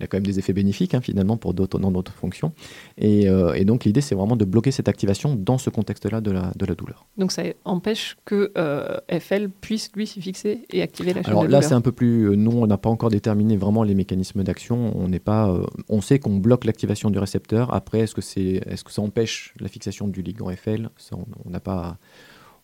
Il 0.00 0.04
a 0.04 0.06
quand 0.06 0.16
même 0.16 0.26
des 0.26 0.38
effets 0.38 0.54
bénéfiques 0.54 0.94
hein, 0.94 1.02
finalement 1.02 1.36
pour 1.36 1.52
d'autres 1.52 1.78
dans 1.78 1.90
d'autres 1.90 2.14
fonctions. 2.14 2.52
Et, 2.96 3.28
euh, 3.28 3.52
et 3.52 3.64
donc 3.66 3.84
l'idée, 3.84 4.00
c'est 4.00 4.14
vraiment 4.14 4.36
de 4.36 4.46
bloquer 4.46 4.70
cette 4.70 4.88
activation 4.88 5.36
dans 5.36 5.58
ce 5.58 5.68
contexte-là 5.68 6.20
de 6.22 6.30
la, 6.30 6.52
de 6.56 6.64
la 6.64 6.74
douleur. 6.74 7.04
Donc 7.18 7.32
ça 7.32 7.42
empêche 7.66 8.16
que 8.24 8.50
euh, 8.56 8.96
FL 9.20 9.50
puisse 9.50 9.90
lui 9.94 10.06
s'y 10.06 10.22
fixer 10.22 10.64
et 10.72 10.80
activer 10.80 11.12
la 11.12 11.22
chaîne 11.22 11.30
Alors 11.30 11.42
de 11.42 11.48
là, 11.48 11.58
douleur. 11.58 11.68
c'est 11.68 11.74
un 11.74 11.80
peu 11.82 11.92
plus. 11.92 12.30
euh, 12.30 12.34
nous, 12.34 12.52
on 12.52 12.66
n'a 12.66 12.78
pas 12.78 12.88
encore 12.90 13.10
déterminé 13.10 13.56
vraiment 13.58 13.82
les 13.82 13.94
mécanismes 13.94 14.42
d'action. 14.42 14.92
On 14.98 15.08
n'est 15.08 15.18
pas. 15.20 15.50
euh, 15.50 15.64
on 15.88 16.00
sait 16.00 16.18
qu'on 16.18 16.36
bloque 16.38 16.64
l'activation 16.64 17.10
du 17.10 17.18
récepteur. 17.18 17.72
Après, 17.74 18.00
est-ce 18.00 18.14
que 18.14 18.22
c'est, 18.22 18.62
est-ce 18.66 18.84
que 18.84 18.92
ça 18.92 19.02
empêche 19.02 19.54
la 19.60 19.68
fixation 19.68 20.08
du 20.08 20.22
ligand 20.22 20.48
FL 20.56 20.88
Ça, 20.96 21.16
on 21.16 21.26
on 21.44 21.50
n'a 21.50 21.60
pas. 21.60 21.98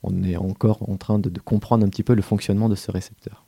On 0.03 0.23
est 0.23 0.37
encore 0.37 0.89
en 0.89 0.97
train 0.97 1.19
de, 1.19 1.31
de 1.31 1.41
comprendre 1.41 1.85
un 1.85 1.89
petit 1.89 2.03
peu 2.03 2.15
le 2.15 2.23
fonctionnement 2.23 2.69
de 2.69 2.75
ce 2.75 2.91
récepteur. 2.91 3.46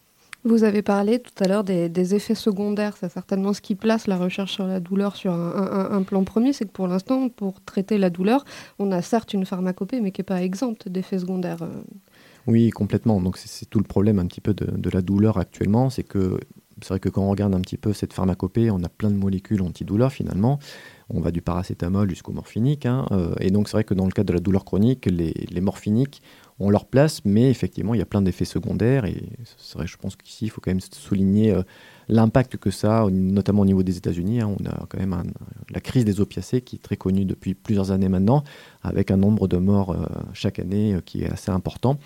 Vous 0.48 0.64
avez 0.64 0.80
parlé 0.80 1.18
tout 1.18 1.44
à 1.44 1.46
l'heure 1.46 1.62
des, 1.62 2.14
effets 2.14 2.34
secondaires. 2.34 2.96
C'est 2.98 3.10
certainement 3.10 3.52
ce 3.52 3.60
qui 3.60 3.74
place 3.74 4.06
la 4.06 4.16
recherche 4.16 4.52
sur 4.54 4.66
la 4.66 4.80
douleur 4.80 5.14
sur 5.14 5.34
un, 5.34 6.02
plan 6.02 6.24
premier. 6.24 6.54
C'est 6.54 6.64
que 6.64 6.72
pour 6.72 6.88
l'instant, 6.88 7.28
pour 7.28 7.60
traiter 7.60 7.98
la 7.98 8.08
douleur, 8.08 8.46
on 8.78 8.90
a 8.90 9.02
certes 9.02 9.34
une 9.34 9.44
pharmacopée, 9.44 10.00
mais 10.00 10.10
qui 10.10 10.22
n'est 10.22 10.24
pas 10.24 10.42
exempte 10.42 10.88
d'effets 10.88 11.18
secondaires. 11.18 11.60
Euh, 11.60 11.82
Oui, 12.46 12.70
complètement. 12.70 13.20
Donc 13.20 13.36
c'est, 13.36 13.66
tout 13.68 13.78
le 13.78 13.84
problème 13.84 14.18
un 14.18 14.24
petit 14.24 14.40
peu 14.40 14.54
de, 14.54 14.90
la 14.90 15.02
douleur 15.02 15.36
actuellement, 15.36 15.90
c'est 15.90 16.02
que 16.02 16.40
c'est 16.80 16.90
vrai 16.90 17.00
que 17.00 17.10
quand 17.10 17.24
on 17.24 17.30
regarde 17.30 17.54
un 17.54 17.60
petit 17.60 17.76
peu 17.76 17.92
cette 17.92 18.14
pharmacopée, 18.14 18.70
on 18.70 18.82
a 18.82 18.88
plein 18.88 19.10
de 19.10 19.16
molécules 19.16 19.60
antidouleurs 19.60 20.12
finalement. 20.12 20.60
On 21.10 21.20
va 21.20 21.30
du 21.30 21.42
paracétamol 21.42 22.08
jusqu'au 22.08 22.32
morphinique. 22.32 22.86
hein, 22.86 23.04
euh, 23.10 23.34
et 23.40 23.50
donc 23.50 23.68
c'est 23.68 23.76
vrai 23.76 23.84
que 23.84 23.94
dans 23.94 24.06
le 24.06 24.12
cas 24.12 24.24
de 24.24 24.32
la 24.32 24.40
douleur 24.40 24.64
chronique, 24.64 25.06
les 25.06 25.60
morphiniques 25.60 26.22
ont 26.60 26.70
leur 26.70 26.86
place, 26.86 27.20
mais 27.24 27.50
effectivement 27.50 27.94
il 27.94 27.98
y 27.98 28.02
a 28.02 28.06
plein 28.06 28.22
d'effets 28.22 28.44
secondaires. 28.44 29.04
Et 29.04 29.22
vrai, 29.74 29.86
je 29.86 29.96
pense 29.96 30.16
qu'ici 30.16 30.46
il 30.46 30.50
faut 30.50 30.60
quand 30.60 30.70
même 30.70 30.80
souligner 30.80 31.52
euh, 31.52 31.62
l'impact 32.08 32.56
que 32.56 32.70
ça 32.70 33.02
a, 33.02 33.10
notamment 33.10 33.62
au 33.62 33.66
niveau 33.66 33.82
des 33.82 33.96
États-Unis. 33.96 34.40
hein. 34.40 34.54
on 34.58 34.66
a 34.66 34.86
quand 34.88 34.98
même 34.98 35.14
la 35.70 35.80
crise 35.80 36.04
des 36.04 36.20
opiacés 36.20 36.60
qui 36.62 36.76
est 36.76 36.82
très 36.82 36.96
connue 36.96 37.24
depuis 37.24 37.54
plusieurs 37.54 37.90
années 37.90 38.08
maintenant, 38.08 38.44
avec 38.82 39.10
un 39.10 39.16
nombre 39.16 39.48
de 39.48 39.58
morts 39.58 39.90
euh, 39.90 40.06
chaque 40.32 40.58
année 40.58 40.94
euh, 40.94 41.00
qui 41.00 41.22
est 41.22 41.30
assez 41.30 41.50
important. 41.50 41.98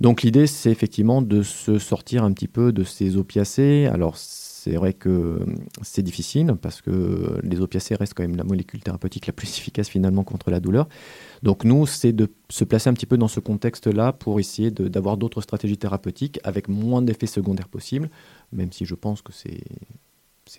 Donc 0.00 0.22
l'idée, 0.22 0.46
c'est 0.46 0.70
effectivement 0.70 1.20
de 1.20 1.42
se 1.42 1.78
sortir 1.78 2.24
un 2.24 2.32
petit 2.32 2.48
peu 2.48 2.72
de 2.72 2.84
ces 2.84 3.16
opiacés. 3.18 3.86
Alors 3.92 4.16
c'est 4.62 4.72
vrai 4.72 4.92
que 4.92 5.40
c'est 5.80 6.02
difficile 6.02 6.54
parce 6.60 6.82
que 6.82 7.40
les 7.42 7.60
opiacés 7.62 7.94
restent 7.94 8.12
quand 8.12 8.24
même 8.24 8.36
la 8.36 8.44
molécule 8.44 8.80
thérapeutique 8.80 9.26
la 9.26 9.32
plus 9.32 9.48
efficace 9.58 9.88
finalement 9.88 10.22
contre 10.22 10.50
la 10.50 10.60
douleur. 10.60 10.86
Donc 11.42 11.64
nous, 11.64 11.86
c'est 11.86 12.12
de 12.12 12.28
se 12.50 12.64
placer 12.64 12.90
un 12.90 12.92
petit 12.92 13.06
peu 13.06 13.16
dans 13.16 13.28
ce 13.28 13.40
contexte-là 13.40 14.12
pour 14.12 14.38
essayer 14.38 14.70
d'avoir 14.70 15.16
d'autres 15.16 15.40
stratégies 15.40 15.78
thérapeutiques 15.78 16.40
avec 16.44 16.68
moins 16.68 17.00
d'effets 17.00 17.26
secondaires 17.26 17.68
possibles, 17.68 18.10
même 18.52 18.70
si 18.70 18.84
je 18.84 18.94
pense 18.94 19.22
que 19.22 19.32
c'est 19.32 19.62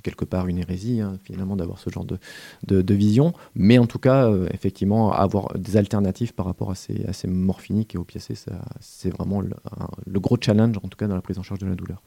quelque 0.01 0.25
part 0.25 0.47
une 0.47 0.57
hérésie 0.57 0.99
hein, 1.01 1.19
finalement 1.23 1.55
d'avoir 1.55 1.77
ce 1.77 1.91
genre 1.91 2.05
de, 2.05 2.93
vision, 2.93 3.33
mais 3.53 3.77
en 3.77 3.85
tout 3.85 3.99
cas, 3.99 4.31
euh, 4.31 4.47
effectivement, 4.51 5.11
avoir 5.11 5.53
des 5.59 5.77
alternatives 5.77 6.33
par 6.33 6.47
rapport 6.47 6.71
à 6.71 6.75
ces, 6.75 7.27
morphiniques 7.27 7.93
et 7.93 7.99
opiacés, 7.99 8.35
c'est 8.79 9.11
vraiment 9.11 9.41
le 9.41 10.19
gros 10.19 10.37
challenge, 10.41 10.77
en 10.77 10.87
tout 10.87 10.97
cas 10.97 11.05
dans 11.05 11.15
la 11.15 11.21
prise 11.21 11.37
en 11.37 11.43
charge 11.43 11.59
de 11.59 11.67
la 11.67 11.75
douleur. 11.75 12.01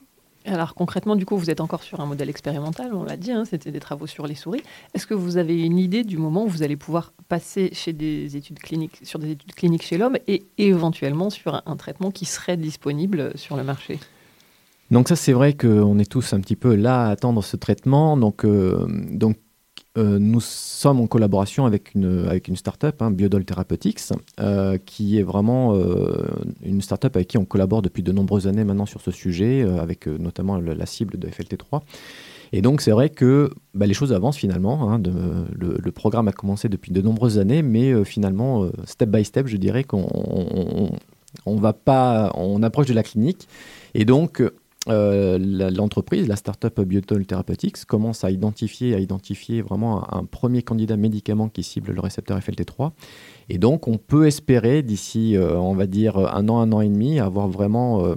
Alors 0.54 0.74
concrètement, 0.74 1.16
du 1.16 1.26
coup, 1.26 1.36
vous 1.36 1.50
êtes 1.50 1.60
encore 1.60 1.82
sur 1.82 1.98
un 2.00 2.06
modèle 2.06 2.30
expérimental, 2.30 2.94
on 2.94 3.02
l'a 3.02 3.16
dit, 3.16 3.32
hein, 3.32 3.44
c'était 3.44 3.72
des 3.72 3.80
travaux 3.80 4.06
sur 4.06 4.28
les 4.28 4.36
souris. 4.36 4.62
Est-ce 4.94 5.04
que 5.04 5.14
vous 5.14 5.36
avez 5.36 5.60
une 5.60 5.78
idée 5.78 6.04
du 6.04 6.16
moment 6.16 6.44
où 6.44 6.48
vous 6.48 6.62
allez 6.62 6.76
pouvoir 6.76 7.12
passer 7.28 7.70
chez 7.72 7.92
des 7.92 8.36
études 8.36 8.60
cliniques, 8.60 9.00
sur 9.02 9.18
des 9.18 9.32
études 9.32 9.52
cliniques 9.54 9.82
chez 9.82 9.98
l'homme 9.98 10.16
et 10.28 10.46
éventuellement 10.56 11.28
sur 11.28 11.60
un, 11.66 11.76
traitement 11.76 12.12
qui 12.12 12.24
serait 12.24 12.56
disponible 12.56 13.32
sur 13.36 13.56
le 13.56 13.64
marché? 13.64 13.98
Donc 14.92 15.08
ça, 15.08 15.16
c'est 15.16 15.32
vrai 15.32 15.54
qu'on 15.54 15.98
est 15.98 16.08
tous 16.08 16.32
un 16.34 16.40
petit 16.40 16.56
peu 16.56 16.76
là 16.76 17.06
à 17.06 17.10
attendre 17.10 17.42
ce 17.42 17.56
traitement. 17.56 18.16
Donc, 18.16 18.44
euh, 18.44 18.86
donc 19.10 19.36
euh, 19.96 20.18
nous 20.18 20.40
sommes 20.40 21.00
en 21.00 21.06
collaboration 21.06 21.66
avec 21.66 21.94
une, 21.94 22.26
avec 22.26 22.48
une 22.48 22.56
start-up, 22.56 23.00
hein, 23.00 23.12
Biodol 23.12 23.44
Therapeutics, 23.44 24.00
euh, 24.40 24.76
qui 24.84 25.18
est 25.18 25.22
vraiment 25.22 25.76
euh, 25.76 26.26
une 26.64 26.82
start-up 26.82 27.14
avec 27.14 27.28
qui 27.28 27.38
on 27.38 27.44
collabore 27.44 27.80
depuis 27.80 28.02
de 28.02 28.10
nombreuses 28.10 28.48
années 28.48 28.64
maintenant 28.64 28.86
sur 28.86 29.00
ce 29.00 29.12
sujet, 29.12 29.62
avec 29.62 30.08
notamment 30.08 30.58
la 30.58 30.86
cible 30.86 31.16
de 31.16 31.28
FLT3. 31.28 31.82
Et 32.52 32.60
donc 32.60 32.80
c'est 32.80 32.90
vrai 32.90 33.08
que 33.08 33.50
bah, 33.74 33.86
les 33.86 33.94
choses 33.94 34.12
avancent 34.12 34.36
finalement. 34.36 34.90
hein, 34.90 35.00
le, 35.00 35.92
programme 35.92 36.26
a 36.26 36.32
commencé 36.32 36.68
depuis 36.68 36.90
de 36.90 37.00
nombreuses 37.00 37.38
années, 37.38 37.62
mais 37.62 38.04
finalement, 38.04 38.68
step 38.84 39.08
by 39.08 39.24
step, 39.24 39.46
je 39.46 39.56
dirais 39.56 39.84
qu'on 39.84 40.08
on, 40.12 40.90
on 41.46 42.62
approche 42.62 42.86
de 42.86 42.94
la 42.94 43.04
clinique. 43.04 43.48
Et 43.94 44.04
donc, 44.04 44.42
euh, 44.88 45.38
l'entreprise, 45.70 46.28
la 46.28 46.36
startup 46.36 46.80
Biotol 46.80 47.24
Therapeutics, 47.26 47.84
commence 47.84 48.24
à 48.24 48.30
identifier, 48.30 48.94
à 48.94 48.98
identifier 48.98 49.62
vraiment 49.62 50.12
un, 50.12 50.20
un 50.20 50.24
premier 50.24 50.62
candidat 50.62 50.96
médicament 50.96 51.48
qui 51.48 51.62
cible 51.62 51.92
le 51.92 52.00
récepteur 52.00 52.38
FLT3. 52.38 52.92
Et 53.48 53.58
donc, 53.58 53.88
on 53.88 53.98
peut 53.98 54.26
espérer 54.26 54.82
d'ici, 54.82 55.36
euh, 55.36 55.56
on 55.58 55.74
va 55.74 55.86
dire, 55.86 56.18
un 56.18 56.48
an, 56.48 56.60
un 56.60 56.72
an 56.72 56.80
et 56.80 56.88
demi, 56.88 57.18
avoir 57.18 57.48
vraiment 57.48 58.04
euh, 58.04 58.14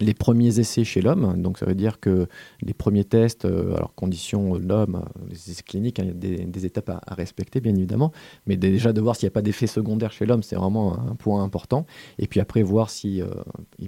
les 0.00 0.14
premiers 0.14 0.58
essais 0.58 0.84
chez 0.84 1.00
l'homme. 1.00 1.40
Donc, 1.40 1.58
ça 1.58 1.66
veut 1.66 1.74
dire 1.74 2.00
que 2.00 2.26
les 2.60 2.74
premiers 2.74 3.04
tests, 3.04 3.44
euh, 3.44 3.76
alors 3.76 3.94
conditions 3.94 4.54
euh, 4.54 4.58
l'homme, 4.58 4.96
euh, 4.96 5.26
les 5.28 5.50
essais 5.50 5.62
cliniques, 5.62 5.98
hein, 5.98 6.04
il 6.04 6.08
y 6.08 6.42
a 6.42 6.44
des, 6.46 6.66
étapes 6.66 6.90
à, 6.90 7.14
respecter, 7.14 7.60
bien 7.60 7.74
évidemment. 7.74 8.12
Mais 8.46 8.56
déjà 8.56 8.92
de 8.92 9.00
voir 9.00 9.16
s'il 9.16 9.26
n'y 9.26 9.32
a 9.32 9.34
pas 9.34 9.42
d'effet 9.42 9.66
secondaire 9.66 10.12
chez 10.12 10.26
l'homme, 10.26 10.42
c'est 10.42 10.56
vraiment 10.56 10.98
un 10.98 11.14
point 11.14 11.42
important. 11.42 11.86
Et 12.18 12.26
puis 12.26 12.40
après, 12.40 12.62
voir 12.62 12.90
si 12.90 13.22
euh, 13.22 13.26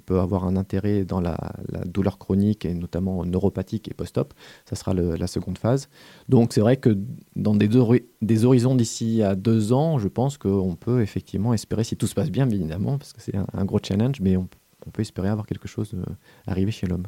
peut 0.05 0.19
avoir 0.19 0.45
un 0.45 0.55
intérêt 0.55 1.03
dans 1.03 1.19
la, 1.19 1.37
douleur 1.85 2.17
chronique 2.17 2.65
et 2.65 2.73
notamment 2.73 3.25
neuropathique 3.25 3.89
et 3.89 3.93
post-op. 3.93 4.33
Ça 4.65 4.75
sera 4.75 4.93
la 4.93 5.27
seconde 5.27 5.57
phase. 5.57 5.89
Donc 6.29 6.53
c'est 6.53 6.61
vrai 6.61 6.77
que 6.77 6.97
dans 7.35 7.55
des, 7.55 7.69
des 8.21 8.45
horizons 8.45 8.75
d'ici 8.75 9.23
à 9.23 9.35
deux 9.35 9.73
ans, 9.73 9.97
je 9.97 10.07
pense 10.07 10.37
qu'on 10.37 10.75
peut 10.75 11.01
effectivement 11.01 11.53
espérer, 11.53 11.83
si 11.83 11.97
tout 11.97 12.07
se 12.07 12.13
passe 12.13 12.29
bien, 12.29 12.47
évidemment, 12.49 12.97
parce 12.97 13.13
que 13.13 13.21
c'est 13.21 13.35
un, 13.35 13.47
un 13.53 13.65
gros 13.65 13.79
challenge, 13.81 14.21
mais 14.21 14.37
on, 14.37 14.47
on 14.85 14.91
peut 14.91 15.01
espérer 15.01 15.29
avoir 15.29 15.45
quelque 15.47 15.67
chose 15.67 15.93
euh, 15.93 16.03
arrivé 16.47 16.71
chez 16.71 16.87
l'homme. 16.87 17.05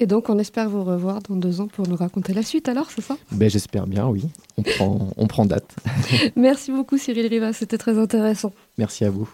Et 0.00 0.06
donc, 0.06 0.28
on 0.28 0.38
espère 0.38 0.68
vous 0.68 0.84
revoir 0.84 1.20
dans 1.28 1.34
deux 1.34 1.60
ans 1.60 1.66
pour 1.66 1.88
nous 1.88 1.96
raconter 1.96 2.32
la 2.32 2.42
suite, 2.42 2.68
alors, 2.68 2.90
c'est 2.90 3.02
ça? 3.02 3.16
Ben, 3.32 3.50
J'espère 3.50 3.86
bien, 3.86 4.06
oui. 4.06 4.24
On 4.56 4.62
prend, 4.62 5.08
on 5.16 5.26
prend 5.26 5.44
date. 5.44 5.74
Merci 6.36 6.70
beaucoup, 6.70 6.98
Cyril 6.98 7.26
Riva, 7.26 7.52
c'était 7.52 7.78
très 7.78 7.98
intéressant. 7.98 8.52
Merci 8.76 9.04
à 9.04 9.10
vous. 9.10 9.28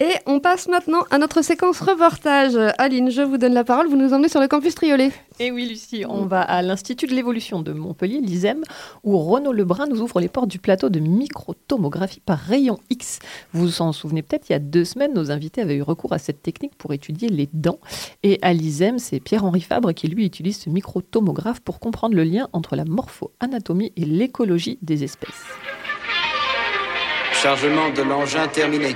Et 0.00 0.10
on 0.26 0.40
passe 0.40 0.66
maintenant 0.68 1.04
à 1.10 1.18
notre 1.18 1.42
séquence 1.42 1.80
reportage. 1.80 2.56
Aline, 2.78 3.10
je 3.10 3.22
vous 3.22 3.38
donne 3.38 3.54
la 3.54 3.62
parole, 3.62 3.88
vous 3.88 3.96
nous 3.96 4.12
emmenez 4.12 4.28
sur 4.28 4.40
le 4.40 4.48
campus 4.48 4.74
Triolet. 4.74 5.12
Et 5.38 5.52
oui, 5.52 5.68
Lucie, 5.68 6.04
on 6.08 6.26
va 6.26 6.42
à 6.42 6.60
l'Institut 6.60 7.06
de 7.06 7.14
l'évolution 7.14 7.62
de 7.62 7.72
Montpellier, 7.72 8.20
l'ISEM, 8.20 8.62
où 9.04 9.16
Renaud 9.16 9.52
Lebrun 9.52 9.86
nous 9.86 10.00
ouvre 10.00 10.20
les 10.20 10.28
portes 10.28 10.48
du 10.48 10.58
plateau 10.58 10.88
de 10.88 10.98
microtomographie 10.98 12.20
par 12.20 12.38
rayon 12.38 12.78
X. 12.90 13.20
Vous 13.52 13.60
vous 13.62 13.82
en 13.82 13.92
souvenez 13.92 14.22
peut-être, 14.22 14.48
il 14.48 14.52
y 14.52 14.56
a 14.56 14.58
deux 14.58 14.84
semaines, 14.84 15.14
nos 15.14 15.30
invités 15.30 15.60
avaient 15.62 15.76
eu 15.76 15.82
recours 15.82 16.12
à 16.12 16.18
cette 16.18 16.42
technique 16.42 16.76
pour 16.76 16.92
étudier 16.92 17.28
les 17.28 17.48
dents. 17.52 17.78
Et 18.22 18.38
à 18.42 18.52
l'ISEM, 18.52 18.98
c'est 18.98 19.20
Pierre-Henri 19.20 19.60
Fabre 19.60 19.92
qui, 19.92 19.99
lui, 20.08 20.24
utilise 20.26 20.58
ce 20.60 20.70
microtomographe 20.70 21.60
pour 21.60 21.80
comprendre 21.80 22.14
le 22.14 22.24
lien 22.24 22.48
entre 22.52 22.76
la 22.76 22.84
morpho-anatomie 22.84 23.92
et 23.96 24.04
l'écologie 24.04 24.78
des 24.82 25.04
espèces. 25.04 25.44
Chargement 27.32 27.90
de 27.90 28.02
l'engin 28.02 28.48
terminé. 28.48 28.94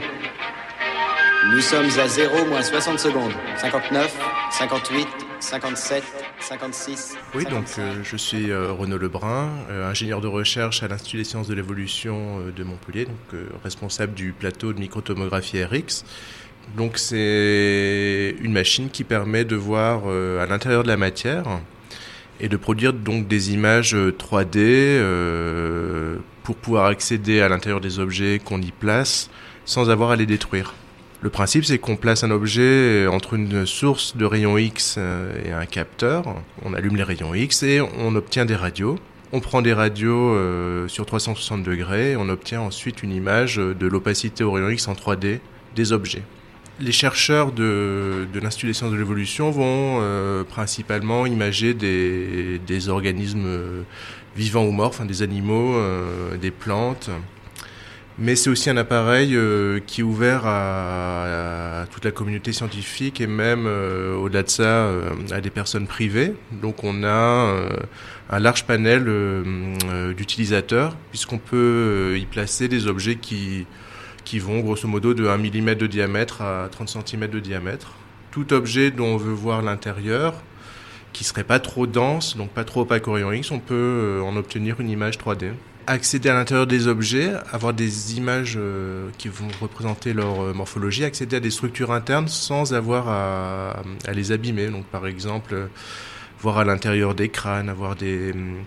Nous 1.52 1.60
sommes 1.60 1.88
à 1.98 2.08
0 2.08 2.46
moins 2.46 2.62
60 2.62 2.98
secondes. 2.98 3.32
59, 3.58 4.18
58, 4.50 5.06
57, 5.40 6.02
56. 6.40 7.16
Oui, 7.34 7.44
donc 7.44 7.68
55. 7.68 7.80
euh, 7.82 8.00
je 8.02 8.16
suis 8.16 8.50
euh, 8.50 8.72
Renaud 8.72 8.96
Lebrun, 8.98 9.50
euh, 9.70 9.88
ingénieur 9.88 10.20
de 10.20 10.26
recherche 10.26 10.82
à 10.82 10.88
l'Institut 10.88 11.18
des 11.18 11.24
sciences 11.24 11.48
de 11.48 11.54
l'évolution 11.54 12.40
euh, 12.40 12.50
de 12.50 12.64
Montpellier, 12.64 13.04
donc 13.04 13.34
euh, 13.34 13.48
responsable 13.62 14.14
du 14.14 14.32
plateau 14.32 14.72
de 14.72 14.78
microtomographie 14.78 15.62
RX. 15.62 16.04
Donc 16.76 16.98
c'est 16.98 18.34
une 18.40 18.52
machine 18.52 18.90
qui 18.90 19.04
permet 19.04 19.44
de 19.44 19.56
voir 19.56 20.02
euh, 20.06 20.42
à 20.42 20.46
l'intérieur 20.46 20.82
de 20.82 20.88
la 20.88 20.96
matière 20.96 21.60
et 22.40 22.48
de 22.48 22.56
produire 22.56 22.92
donc 22.92 23.28
des 23.28 23.52
images 23.52 23.94
euh, 23.94 24.10
3D 24.10 24.56
euh, 24.56 26.16
pour 26.42 26.56
pouvoir 26.56 26.86
accéder 26.86 27.40
à 27.40 27.48
l'intérieur 27.48 27.80
des 27.80 27.98
objets 27.98 28.40
qu'on 28.44 28.60
y 28.60 28.72
place 28.72 29.30
sans 29.64 29.90
avoir 29.90 30.10
à 30.10 30.16
les 30.16 30.26
détruire. 30.26 30.74
Le 31.24 31.30
principe, 31.30 31.64
c'est 31.64 31.78
qu'on 31.78 31.96
place 31.96 32.22
un 32.22 32.30
objet 32.30 33.06
entre 33.06 33.32
une 33.32 33.64
source 33.64 34.14
de 34.14 34.26
rayons 34.26 34.58
X 34.58 34.96
euh, 34.98 35.32
et 35.42 35.52
un 35.52 35.64
capteur. 35.64 36.24
On 36.62 36.74
allume 36.74 36.96
les 36.96 37.02
rayons 37.02 37.34
X 37.34 37.62
et 37.62 37.80
on 37.80 38.14
obtient 38.14 38.44
des 38.44 38.54
radios. 38.54 38.98
On 39.32 39.40
prend 39.40 39.62
des 39.62 39.72
radios 39.72 40.34
euh, 40.34 40.86
sur 40.86 41.06
360 41.06 41.62
degrés 41.62 42.10
et 42.10 42.16
on 42.16 42.28
obtient 42.28 42.60
ensuite 42.60 43.02
une 43.02 43.10
image 43.10 43.56
de 43.56 43.86
l'opacité 43.86 44.44
au 44.44 44.52
rayon 44.52 44.68
X 44.68 44.86
en 44.86 44.92
3D 44.92 45.38
des 45.74 45.92
objets. 45.92 46.22
Les 46.80 46.90
chercheurs 46.90 47.52
de, 47.52 48.26
de 48.32 48.40
l'Institut 48.40 48.66
des 48.66 48.72
sciences 48.72 48.90
de 48.90 48.96
l'évolution 48.96 49.52
vont 49.52 50.00
euh, 50.00 50.42
principalement 50.42 51.24
imager 51.24 51.72
des, 51.72 52.58
des 52.66 52.88
organismes 52.88 53.46
euh, 53.46 53.82
vivants 54.36 54.64
ou 54.64 54.72
morts, 54.72 54.88
enfin 54.88 55.04
des 55.04 55.22
animaux, 55.22 55.76
euh, 55.76 56.36
des 56.36 56.50
plantes, 56.50 57.10
Mais 58.18 58.34
c'est 58.34 58.50
aussi 58.50 58.70
un 58.70 58.76
appareil 58.76 59.38
qui 59.86 60.00
est 60.00 60.04
ouvert 60.04 60.46
à, 60.46 61.82
à 61.82 61.86
toute 61.86 62.04
la 62.04 62.10
communauté 62.10 62.52
scientifique 62.52 63.20
et 63.20 63.28
même 63.28 63.66
au-delà 63.66 64.42
de 64.42 64.50
ça 64.50 64.88
à 65.30 65.40
des 65.40 65.50
personnes 65.50 65.86
privées. 65.86 66.34
Donc 66.50 66.82
on 66.82 67.04
a 67.04 67.68
un 68.30 68.38
large 68.38 68.66
panel 68.66 69.04
d'utilisateurs 70.16 70.96
puisqu'on 71.10 71.38
peut 71.38 72.16
y 72.16 72.26
placer 72.26 72.66
des 72.66 72.88
objets 72.88 73.16
qui, 73.16 73.66
qui 74.24 74.38
vont 74.38 74.60
grosso 74.60 74.88
modo 74.88 75.14
de 75.14 75.26
1 75.26 75.38
mm 75.38 75.74
de 75.74 75.86
diamètre 75.86 76.42
à 76.42 76.68
30 76.70 77.06
cm 77.06 77.28
de 77.28 77.40
diamètre. 77.40 77.92
Tout 78.30 78.52
objet 78.52 78.90
dont 78.90 79.14
on 79.14 79.16
veut 79.16 79.32
voir 79.32 79.62
l'intérieur, 79.62 80.42
qui 81.12 81.24
serait 81.24 81.44
pas 81.44 81.60
trop 81.60 81.86
dense, 81.86 82.36
donc 82.36 82.50
pas 82.50 82.64
trop 82.64 82.82
opaque 82.82 83.06
au 83.08 83.12
rayon 83.12 83.32
X, 83.32 83.50
on 83.50 83.60
peut 83.60 83.74
euh, 83.74 84.20
en 84.22 84.36
obtenir 84.36 84.80
une 84.80 84.90
image 84.90 85.18
3D. 85.18 85.52
Accéder 85.86 86.30
à 86.30 86.34
l'intérieur 86.34 86.66
des 86.66 86.88
objets, 86.88 87.32
avoir 87.52 87.74
des 87.74 88.16
images 88.16 88.54
euh, 88.56 89.08
qui 89.18 89.28
vont 89.28 89.48
représenter 89.60 90.14
leur 90.14 90.42
euh, 90.42 90.52
morphologie, 90.52 91.04
accéder 91.04 91.36
à 91.36 91.40
des 91.40 91.50
structures 91.50 91.92
internes 91.92 92.26
sans 92.26 92.74
avoir 92.74 93.08
à, 93.08 93.82
à 94.06 94.12
les 94.12 94.32
abîmer. 94.32 94.68
Donc 94.68 94.86
par 94.86 95.06
exemple, 95.06 95.68
voir 96.40 96.58
à 96.58 96.64
l'intérieur 96.64 97.14
des 97.14 97.28
crânes, 97.28 97.68
avoir 97.68 97.94
des, 97.96 98.32
hum, 98.32 98.64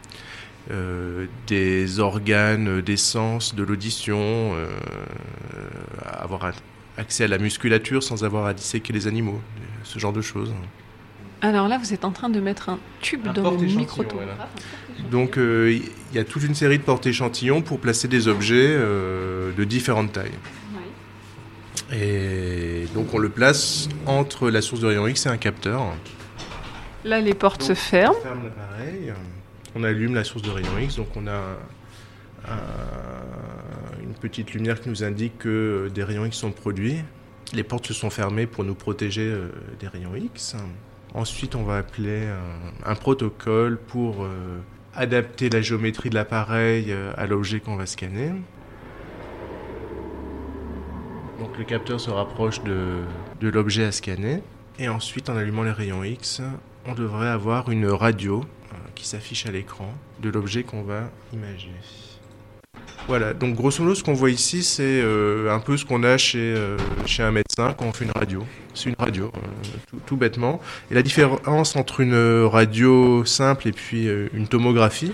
des 1.48 2.00
organes, 2.00 2.82
des 2.82 2.98
sens, 2.98 3.56
de 3.56 3.64
l'audition, 3.64 4.20
euh, 4.56 4.68
avoir 6.06 6.46
a- 6.46 6.52
accès 6.98 7.24
à 7.24 7.28
la 7.28 7.38
musculature 7.38 8.04
sans 8.04 8.24
avoir 8.24 8.46
à 8.46 8.54
disséquer 8.54 8.92
les 8.94 9.08
animaux, 9.08 9.40
ce 9.84 10.00
genre 10.00 10.14
de 10.14 10.22
choses. 10.22 10.54
Alors 11.42 11.68
là, 11.68 11.78
vous 11.78 11.94
êtes 11.94 12.04
en 12.04 12.12
train 12.12 12.30
de 12.30 12.40
mettre 12.40 12.70
un 12.70 12.80
tube 13.00 13.22
Un 13.28 13.34
dans 13.34 13.42
le 13.44 13.50
porte-échantillon, 13.50 13.80
micro-tomographe. 13.80 14.50
Donc 15.12 15.38
euh, 15.38 15.72
il 16.12 16.16
y 16.16 16.20
a 16.20 16.24
toute 16.24 16.44
une 16.44 16.56
série 16.56 16.80
de 16.80 16.84
porte-échantillons 16.84 17.62
pour 17.62 17.80
placer 17.80 18.08
des 18.08 18.28
objets 18.28 18.56
euh, 18.76 19.52
de 19.56 19.64
différentes 19.64 20.12
tailles. 20.14 20.32
Et 21.94 22.86
donc 22.94 23.14
on 23.14 23.18
le 23.20 23.30
place 23.30 23.88
entre 24.06 24.50
la 24.50 24.62
source 24.62 24.82
de 24.82 24.88
rayon 24.88 25.08
X 25.08 25.26
et 25.26 25.30
un 25.30 25.38
capteur. 25.38 25.84
Là, 27.06 27.22
les 27.22 27.34
portes 27.34 27.62
se 27.64 27.74
ferment. 27.76 28.16
On 28.20 28.24
ferme 28.24 28.44
l'appareil, 28.44 29.14
on 29.76 29.84
allume 29.84 30.16
la 30.16 30.24
source 30.24 30.42
de 30.44 30.50
rayon 30.50 30.78
X, 30.80 30.96
donc 30.98 31.08
on 31.16 31.28
a 31.28 31.58
un- 32.48 34.02
une 34.04 34.14
petite 34.14 34.54
lumière 34.54 34.80
qui 34.82 34.90
nous 34.90 35.04
indique 35.04 35.38
que 35.40 35.90
des 35.94 36.04
rayons 36.04 36.26
X 36.26 36.38
sont 36.38 36.52
produits. 36.52 36.98
Les 37.54 37.64
portes 37.64 37.88
se 37.88 37.94
sont 37.94 38.10
fermées 38.10 38.46
pour 38.48 38.64
nous 38.64 38.76
protéger 38.76 39.28
euh, 39.28 39.50
des 39.80 39.88
rayons 39.88 40.16
X. 40.16 40.56
Ensuite, 41.14 41.56
on 41.56 41.64
va 41.64 41.78
appeler 41.78 42.28
un, 42.86 42.96
protocole 42.96 43.78
pour 43.78 44.24
euh, 44.24 44.60
adapter 44.94 45.50
la 45.50 45.62
géométrie 45.62 46.10
de 46.10 46.16
l'appareil 46.16 46.88
euh, 46.92 47.12
à 47.16 47.26
l'objet 47.28 47.60
qu'on 47.62 47.76
va 47.78 47.86
scanner. 47.86 48.32
Donc 51.40 51.58
le 51.58 51.64
capteur 51.64 52.00
se 52.00 52.10
rapproche 52.10 52.62
de, 52.64 52.98
de 53.40 53.50
l'objet 53.50 53.86
à 53.86 53.92
scanner. 53.92 54.42
Et 54.80 54.90
ensuite, 54.90 55.30
en 55.30 55.38
allumant 55.38 55.64
les 55.64 55.72
rayons 55.72 56.04
X, 56.04 56.42
on 56.86 56.94
devrait 56.94 57.28
avoir 57.30 57.70
une 57.72 57.88
radio 57.88 58.44
qui 58.98 59.08
s'affiche 59.08 59.46
à 59.46 59.52
l'écran 59.52 59.94
de 60.22 60.30
l'objet 60.30 60.64
qu'on 60.64 60.84
va 60.84 61.10
imaginer. 61.34 61.76
Voilà, 63.08 63.34
donc 63.34 63.56
grosso 63.56 63.82
modo, 63.82 63.96
ce 63.96 64.04
qu'on 64.04 64.14
voit 64.14 64.32
ici, 64.32 64.64
c'est 64.64 64.84
euh, 64.84 65.56
un 65.56 65.60
peu 65.60 65.78
ce 65.78 65.86
qu'on 65.86 66.04
a 66.04 66.18
chez, 66.18 66.40
euh, 66.40 66.78
chez 67.06 67.24
un 67.24 67.32
médecin 67.32 67.74
quand 67.78 67.86
on 67.86 67.94
fait 67.94 68.04
une 68.04 68.12
radio. 68.12 68.44
C'est 68.74 68.90
une 68.90 68.96
radio, 69.00 69.32
euh, 69.34 69.98
tout, 70.06 70.18
bêtement. 70.18 70.60
Et 70.92 70.94
la 70.94 71.02
différence 71.02 71.78
entre 71.78 72.02
une 72.02 72.44
radio 72.44 73.24
simple 73.24 73.70
et 73.70 73.72
puis 73.72 74.10
une 74.34 74.48
tomographie, 74.48 75.14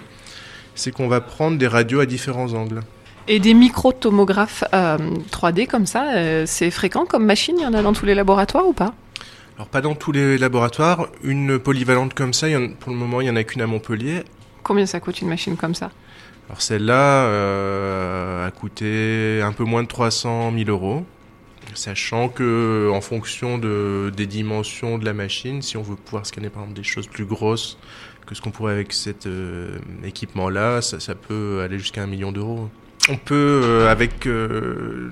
c'est 0.73 0.91
qu'on 0.91 1.07
va 1.07 1.21
prendre 1.21 1.57
des 1.57 1.67
radios 1.67 1.99
à 1.99 2.07
différents 2.07 2.53
angles. 2.53 2.79
Et 3.27 3.39
des 3.39 3.53
micro-tomographes 3.53 4.63
euh, 4.73 4.97
3D 5.31 5.67
comme 5.67 5.85
ça, 5.85 6.45
c'est 6.45 6.71
fréquent 6.71 7.05
comme 7.05 7.25
machine? 7.25 7.55
Il 7.59 7.63
y 7.63 7.65
en 7.65 7.73
a 7.73 7.83
dans 7.83 7.93
tous 7.93 8.05
les 8.05 8.15
laboratoires 8.15 8.67
ou 8.67 8.73
pas? 8.73 8.93
Alors 9.63 9.69
pas 9.71 9.79
dans 9.79 9.95
tous 9.95 10.11
les 10.11 10.37
laboratoires, 10.37 11.07
une 11.23 11.57
polyvalente 11.57 12.13
comme 12.13 12.33
ça, 12.33 12.49
il 12.49 12.51
y 12.51 12.55
en- 12.57 12.73
pour 12.73 12.91
le 12.91 12.97
moment 12.97 13.21
il 13.21 13.23
n'y 13.23 13.29
en 13.29 13.37
a 13.37 13.45
qu'une 13.45 13.61
à 13.61 13.65
Montpellier. 13.65 14.23
Combien 14.61 14.85
ça 14.85 14.99
coûte 14.99 15.21
une 15.21 15.29
machine 15.29 15.55
comme 15.55 15.73
ça? 15.73 15.89
Alors 16.49 16.61
celle-là 16.61 17.27
euh, 17.27 18.45
a 18.45 18.51
coûté 18.51 19.39
un 19.41 19.53
peu 19.53 19.63
moins 19.63 19.83
de 19.83 19.87
300 19.87 20.51
000 20.53 20.69
euros, 20.69 21.05
sachant 21.75 22.27
que 22.27 22.89
en 22.93 22.99
fonction 22.99 23.57
de, 23.57 24.11
des 24.13 24.25
dimensions 24.27 24.97
de 24.97 25.05
la 25.05 25.13
machine, 25.13 25.61
si 25.61 25.77
on 25.77 25.81
veut 25.81 25.95
pouvoir 25.95 26.25
scanner 26.25 26.49
par 26.49 26.63
exemple 26.63 26.81
des 26.81 26.85
choses 26.85 27.07
plus 27.07 27.23
grosses 27.23 27.77
que 28.25 28.35
ce 28.35 28.41
qu'on 28.41 28.51
pourrait 28.51 28.73
avec 28.73 28.91
cet 28.91 29.27
euh, 29.27 29.77
équipement-là, 30.03 30.81
ça, 30.81 30.99
ça 30.99 31.15
peut 31.15 31.61
aller 31.63 31.79
jusqu'à 31.79 32.03
un 32.03 32.07
million 32.07 32.33
d'euros. 32.33 32.69
On 33.07 33.15
peut, 33.15 33.61
euh, 33.63 33.89
avec 33.89 34.27
euh, 34.27 35.09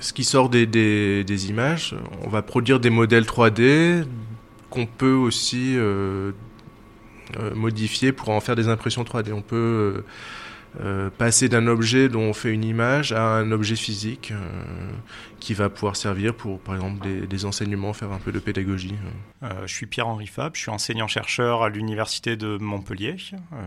ce 0.00 0.12
qui 0.12 0.24
sort 0.24 0.48
des, 0.48 0.66
des, 0.66 1.24
des 1.24 1.50
images, 1.50 1.94
on 2.24 2.28
va 2.28 2.42
produire 2.42 2.80
des 2.80 2.90
modèles 2.90 3.24
3D 3.24 4.04
qu'on 4.70 4.86
peut 4.86 5.12
aussi 5.12 5.74
euh, 5.76 6.32
euh, 7.38 7.54
modifier 7.54 8.12
pour 8.12 8.30
en 8.30 8.40
faire 8.40 8.56
des 8.56 8.68
impressions 8.68 9.02
3D. 9.02 9.32
On 9.32 9.42
peut 9.42 10.04
euh, 10.80 11.10
passer 11.10 11.48
d'un 11.48 11.66
objet 11.66 12.08
dont 12.08 12.22
on 12.22 12.32
fait 12.32 12.52
une 12.52 12.64
image 12.64 13.10
à 13.12 13.22
un 13.22 13.50
objet 13.50 13.74
physique 13.74 14.30
euh, 14.30 14.36
qui 15.40 15.52
va 15.52 15.68
pouvoir 15.68 15.96
servir 15.96 16.34
pour, 16.34 16.60
par 16.60 16.76
exemple, 16.76 17.04
des, 17.26 17.44
enseignements, 17.44 17.92
faire 17.92 18.12
un 18.12 18.18
peu 18.18 18.30
de 18.30 18.38
pédagogie. 18.38 18.94
Euh, 19.42 19.66
je 19.66 19.74
suis 19.74 19.86
Pierre-Henri 19.86 20.28
Fab, 20.28 20.54
je 20.54 20.60
suis 20.60 20.70
enseignant-chercheur 20.70 21.64
à 21.64 21.68
l'Université 21.68 22.36
de 22.36 22.58
Montpellier 22.58 23.16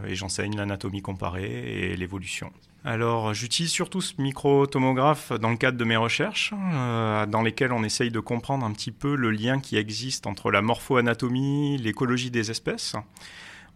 et 0.08 0.16
j'enseigne 0.16 0.56
l'anatomie 0.56 1.02
comparée 1.02 1.92
et 1.92 1.98
l'évolution. 1.98 2.52
Alors, 2.86 3.34
j'utilise 3.34 3.72
surtout 3.72 4.02
ce 4.02 4.20
micro-tomographe 4.20 5.34
dans 5.34 5.50
le 5.50 5.58
cadre 5.58 5.78
de 5.78 5.84
mes 5.84 5.98
recherches, 5.98 6.52
dans 6.52 7.42
lesquelles 7.44 7.74
on 7.74 7.84
essaye 7.84 8.10
de 8.10 8.20
comprendre 8.20 8.66
un 8.66 8.72
petit 8.72 8.92
peu 8.92 9.16
le 9.16 9.30
lien 9.30 9.60
qui 9.60 9.78
existe 9.78 10.26
entre 10.26 10.50
la 10.50 10.62
morpho-anatomie, 10.62 11.78
l'écologie 11.78 12.32
des 12.32 12.50
espèces. 12.50 12.96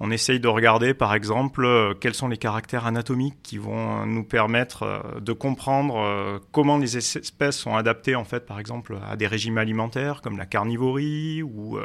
On 0.01 0.11
essaye 0.11 0.41
de 0.41 0.47
regarder, 0.49 0.93
par 0.93 1.13
exemple, 1.15 1.63
euh, 1.63 1.93
quels 1.93 2.13
sont 2.13 2.27
les 2.27 2.37
caractères 2.37 2.85
anatomiques 2.85 3.37
qui 3.43 3.57
vont 3.57 4.01
euh, 4.01 4.05
nous 4.05 4.23
permettre 4.25 4.83
euh, 4.83 5.19
de 5.21 5.31
comprendre 5.31 6.41
comment 6.51 6.77
les 6.77 6.97
es- 6.97 7.17
espèces 7.19 7.57
sont 7.57 7.75
adaptées, 7.75 8.15
en 8.15 8.25
fait, 8.25 8.45
par 8.45 8.59
exemple, 8.59 8.97
à 9.09 9.15
des 9.15 9.27
régimes 9.27 9.57
alimentaires 9.57 10.21
comme 10.21 10.37
la 10.37 10.45
carnivorie 10.45 11.41
ou 11.43 11.77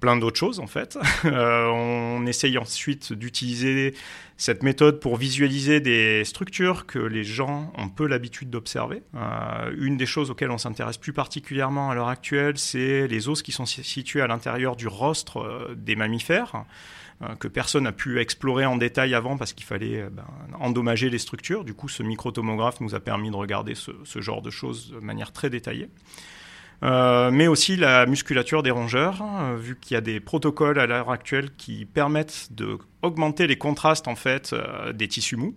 plein 0.00 0.16
d'autres 0.16 0.38
choses, 0.38 0.60
en 0.60 0.66
fait. 0.66 0.96
On 1.24 2.24
essaye 2.26 2.56
ensuite 2.56 3.12
d'utiliser 3.12 3.94
cette 4.38 4.62
méthode 4.62 4.98
pour 4.98 5.16
visualiser 5.18 5.80
des 5.80 6.24
structures 6.24 6.86
que 6.86 6.98
les 6.98 7.24
gens 7.24 7.70
ont 7.76 7.90
peu 7.90 8.06
l'habitude 8.06 8.48
d'observer. 8.48 9.02
Une 9.76 9.98
des 9.98 10.06
choses 10.06 10.30
auxquelles 10.30 10.50
on 10.50 10.56
s'intéresse 10.58 10.96
plus 10.96 11.12
particulièrement 11.12 11.90
à 11.90 11.94
l'heure 11.94 12.08
actuelle, 12.08 12.56
c'est 12.56 13.06
les 13.08 13.28
os 13.28 13.42
qui 13.42 13.52
sont 13.52 13.66
si- 13.66 13.84
situés 13.84 14.22
à 14.22 14.26
l'intérieur 14.26 14.74
du 14.76 14.88
rostre 14.88 15.68
des 15.76 15.96
mammifères 15.96 16.64
que 17.38 17.48
personne 17.48 17.84
n'a 17.84 17.92
pu 17.92 18.18
explorer 18.18 18.64
en 18.64 18.76
détail 18.76 19.14
avant 19.14 19.36
parce 19.36 19.52
qu'il 19.52 19.66
fallait 19.66 20.00
euh, 20.00 20.10
ben, 20.10 20.24
endommager 20.58 21.10
les 21.10 21.18
structures. 21.18 21.64
Du 21.64 21.74
coup, 21.74 21.88
ce 21.88 22.02
microtomographe 22.02 22.80
nous 22.80 22.94
a 22.94 23.00
permis 23.00 23.30
de 23.30 23.36
regarder 23.36 23.74
ce, 23.74 23.92
genre 24.20 24.40
de 24.40 24.50
choses 24.50 24.92
de 24.92 25.00
manière 25.00 25.32
très 25.32 25.50
détaillée. 25.50 25.90
Euh, 26.82 27.30
mais 27.30 27.46
aussi 27.46 27.76
la 27.76 28.06
musculature 28.06 28.62
des 28.62 28.70
rongeurs, 28.70 29.20
hein, 29.20 29.54
vu 29.56 29.76
qu'il 29.78 29.94
y 29.94 29.98
a 29.98 30.00
des 30.00 30.18
protocoles 30.18 30.78
à 30.78 30.86
l'heure 30.86 31.10
actuelle 31.10 31.50
qui 31.58 31.84
permettent 31.84 32.48
de 32.52 32.78
augmenter 33.02 33.46
les 33.46 33.56
contrastes 33.56 34.08
en 34.08 34.16
fait 34.16 34.54
euh, 34.54 34.94
des 34.94 35.06
tissus 35.06 35.36
mous. 35.36 35.54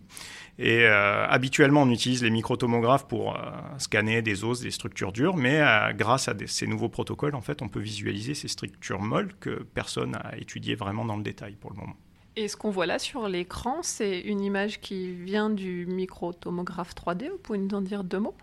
Et 0.59 0.85
euh, 0.85 1.25
habituellement, 1.27 1.81
on 1.81 1.89
utilise 1.89 2.23
les 2.23 2.29
microtomographes 2.29 3.07
pour 3.07 3.35
euh, 3.35 3.39
scanner 3.79 4.21
des 4.21 4.43
os, 4.43 4.61
des 4.61 4.69
structures 4.69 5.11
dures, 5.11 5.35
mais 5.35 5.59
euh, 5.61 5.93
grâce 5.93 6.27
à 6.27 6.35
ces 6.45 6.67
nouveaux 6.67 6.89
protocoles, 6.89 7.33
en 7.33 7.41
fait, 7.41 7.61
on 7.61 7.69
peut 7.69 7.79
visualiser 7.79 8.35
ces 8.35 8.47
structures 8.47 9.01
molles 9.01 9.33
que 9.39 9.63
personne 9.73 10.11
n'a 10.11 10.37
étudiées 10.37 10.75
vraiment 10.75 11.05
dans 11.05 11.17
le 11.17 11.23
détail 11.23 11.55
pour 11.59 11.71
le 11.71 11.77
moment. 11.77 11.95
Et 12.35 12.47
ce 12.47 12.57
qu'on 12.57 12.69
voit 12.69 12.85
là 12.85 12.99
sur 12.99 13.27
l'écran, 13.27 13.77
c'est 13.81 14.19
une 14.21 14.41
image 14.41 14.79
qui 14.79 15.11
vient 15.11 15.49
du 15.49 15.85
micro-tomographe 15.87 16.93
3D. 16.95 17.29
Vous 17.29 17.37
pouvez 17.37 17.59
nous 17.59 17.73
en 17.75 17.81
dire 17.81 18.03
deux 18.03 18.19
mots? 18.19 18.35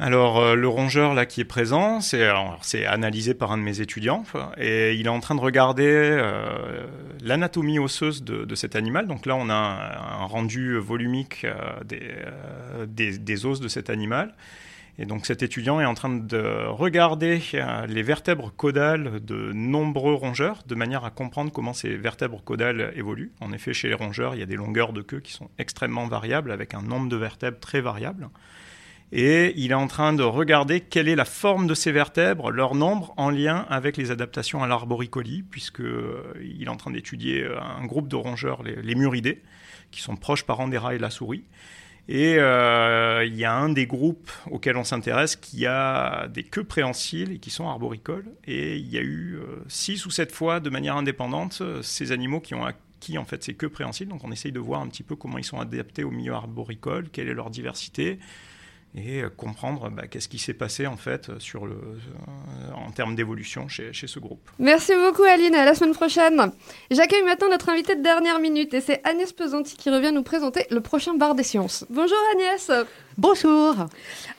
Alors, 0.00 0.38
euh, 0.38 0.54
le 0.54 0.68
rongeur 0.68 1.12
là 1.14 1.26
qui 1.26 1.40
est 1.40 1.44
présent, 1.44 2.00
c'est 2.00 2.86
analysé 2.86 3.34
par 3.34 3.50
un 3.50 3.58
de 3.58 3.62
mes 3.64 3.80
étudiants 3.80 4.22
et 4.56 4.94
il 4.94 5.06
est 5.06 5.10
en 5.10 5.18
train 5.18 5.34
de 5.34 5.40
regarder 5.40 5.90
euh, 5.90 6.86
l'anatomie 7.20 7.80
osseuse 7.80 8.22
de, 8.22 8.54
cet 8.54 8.76
animal. 8.76 9.08
Donc 9.08 9.26
là, 9.26 9.34
on 9.34 9.50
a 9.50 9.54
un, 9.54 10.24
rendu 10.24 10.78
volumique 10.78 11.44
euh, 11.44 12.86
des, 12.86 13.18
des, 13.18 13.46
os 13.46 13.58
de 13.58 13.66
cet 13.66 13.90
animal. 13.90 14.34
Et 15.00 15.06
donc 15.06 15.26
cet 15.26 15.42
étudiant 15.42 15.80
est 15.80 15.84
en 15.84 15.94
train 15.94 16.10
de 16.10 16.66
regarder 16.66 17.40
les 17.88 18.02
vertèbres 18.02 18.52
caudales 18.56 19.24
de 19.24 19.52
nombreux 19.52 20.14
rongeurs 20.14 20.64
de 20.66 20.74
manière 20.74 21.04
à 21.04 21.10
comprendre 21.10 21.52
comment 21.52 21.72
ces 21.72 21.96
vertèbres 21.96 22.42
caudales 22.42 22.92
évoluent. 22.96 23.30
En 23.40 23.52
effet, 23.52 23.72
chez 23.72 23.88
les 23.88 23.94
rongeurs, 23.94 24.34
il 24.34 24.40
y 24.40 24.42
a 24.42 24.46
des 24.46 24.56
longueurs 24.56 24.92
de 24.92 25.02
queue 25.02 25.20
qui 25.20 25.32
sont 25.32 25.50
extrêmement 25.58 26.08
variables 26.08 26.50
avec 26.50 26.74
un 26.74 26.82
nombre 26.82 27.08
de 27.08 27.16
vertèbres 27.16 27.60
très 27.60 27.80
variable. 27.80 28.28
Et 29.10 29.54
il 29.56 29.70
est 29.70 29.74
en 29.74 29.86
train 29.86 30.12
de 30.12 30.22
regarder 30.22 30.80
quelle 30.80 31.08
est 31.08 31.16
la 31.16 31.24
forme 31.24 31.66
de 31.66 31.74
ces 31.74 31.92
vertèbres, 31.92 32.50
leur 32.50 32.74
nombre 32.74 33.14
en 33.16 33.30
lien 33.30 33.64
avec 33.70 33.96
les 33.96 34.10
adaptations 34.10 34.62
à 34.62 34.66
l'arboricolie, 34.66 35.42
puisqu'il 35.42 36.62
est 36.62 36.68
en 36.68 36.76
train 36.76 36.90
d'étudier 36.90 37.42
euh, 37.42 37.58
un 37.60 37.86
groupe 37.86 38.08
de 38.08 38.16
rongeurs, 38.16 38.62
les, 38.62 38.76
les 38.82 38.94
muridés, 38.94 39.42
qui 39.90 40.02
sont 40.02 40.16
proches 40.16 40.44
parents 40.44 40.68
des 40.68 40.76
rats 40.76 40.94
et 40.94 40.98
de 40.98 41.02
la 41.02 41.10
souris. 41.10 41.44
Et 42.10 42.36
euh, 42.38 43.24
il 43.26 43.36
y 43.36 43.44
a 43.44 43.54
un 43.54 43.68
des 43.68 43.86
groupes 43.86 44.30
auxquels 44.50 44.76
on 44.76 44.84
s'intéresse 44.84 45.36
qui 45.36 45.66
a 45.66 46.26
des 46.28 46.42
queues 46.42 46.64
préhensiles 46.64 47.32
et 47.32 47.38
qui 47.38 47.50
sont 47.50 47.68
arboricoles. 47.68 48.30
Et 48.46 48.76
il 48.76 48.88
y 48.88 48.98
a 48.98 49.02
eu 49.02 49.36
euh, 49.36 49.62
six 49.68 50.04
ou 50.06 50.10
sept 50.10 50.32
fois, 50.32 50.60
de 50.60 50.70
manière 50.70 50.96
indépendante, 50.96 51.62
ces 51.82 52.12
animaux 52.12 52.40
qui 52.40 52.54
ont 52.54 52.64
acquis 52.64 53.18
en 53.18 53.24
fait 53.24 53.42
ces 53.42 53.54
queues 53.54 53.68
préhensiles. 53.68 54.08
Donc 54.08 54.24
on 54.24 54.32
essaye 54.32 54.52
de 54.52 54.58
voir 54.58 54.80
un 54.80 54.88
petit 54.88 55.02
peu 55.02 55.16
comment 55.16 55.38
ils 55.38 55.44
sont 55.44 55.60
adaptés 55.60 56.04
au 56.04 56.10
milieu 56.10 56.32
arboricole, 56.32 57.08
quelle 57.10 57.28
est 57.28 57.34
leur 57.34 57.50
diversité 57.50 58.18
et 58.96 59.22
euh, 59.22 59.28
comprendre 59.28 59.90
bah, 59.90 60.06
qu'est-ce 60.06 60.28
qui 60.28 60.38
s'est 60.38 60.54
passé 60.54 60.86
en 60.86 60.96
fait 60.96 61.38
sur 61.38 61.66
le, 61.66 61.74
euh, 61.74 62.72
en 62.74 62.90
termes 62.90 63.14
d'évolution 63.14 63.68
chez, 63.68 63.92
chez, 63.92 64.06
ce 64.06 64.18
groupe. 64.18 64.50
Merci 64.58 64.92
beaucoup 64.94 65.22
Aline, 65.22 65.54
à 65.54 65.64
la 65.64 65.74
semaine 65.74 65.94
prochaine. 65.94 66.52
J'accueille 66.90 67.22
maintenant 67.22 67.50
notre 67.50 67.68
invité 67.68 67.96
de 67.96 68.02
dernière 68.02 68.38
minute 68.40 68.72
et 68.74 68.80
c'est 68.80 69.06
Agnès 69.06 69.32
Pesanti 69.32 69.76
qui 69.76 69.90
revient 69.90 70.12
nous 70.12 70.22
présenter 70.22 70.66
le 70.70 70.80
prochain 70.80 71.14
bar 71.14 71.34
des 71.34 71.42
sciences. 71.42 71.84
Bonjour 71.90 72.18
Agnès. 72.34 72.70
Bonjour. 73.18 73.74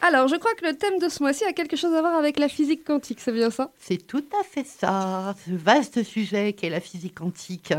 Alors 0.02 0.28
je 0.28 0.36
crois 0.36 0.54
que 0.56 0.66
le 0.66 0.76
thème 0.76 1.00
de 1.00 1.10
ce 1.10 1.22
mois-ci 1.22 1.44
a 1.44 1.54
quelque 1.54 1.76
chose 1.76 1.94
à 1.94 2.02
voir 2.02 2.16
avec 2.16 2.40
la 2.40 2.48
physique 2.48 2.84
quantique, 2.84 3.20
c'est 3.20 3.34
bien 3.34 3.50
ça? 3.50 3.72
C'est 3.80 4.08
tout 4.08 4.26
à 4.40 4.44
fait 4.44 4.66
ça, 4.66 5.36
ce 5.46 5.52
vaste 5.52 6.04
sujet 6.04 6.54
qu'est 6.54 6.70
la 6.70 6.80
physique 6.80 7.16
quantique. 7.16 7.74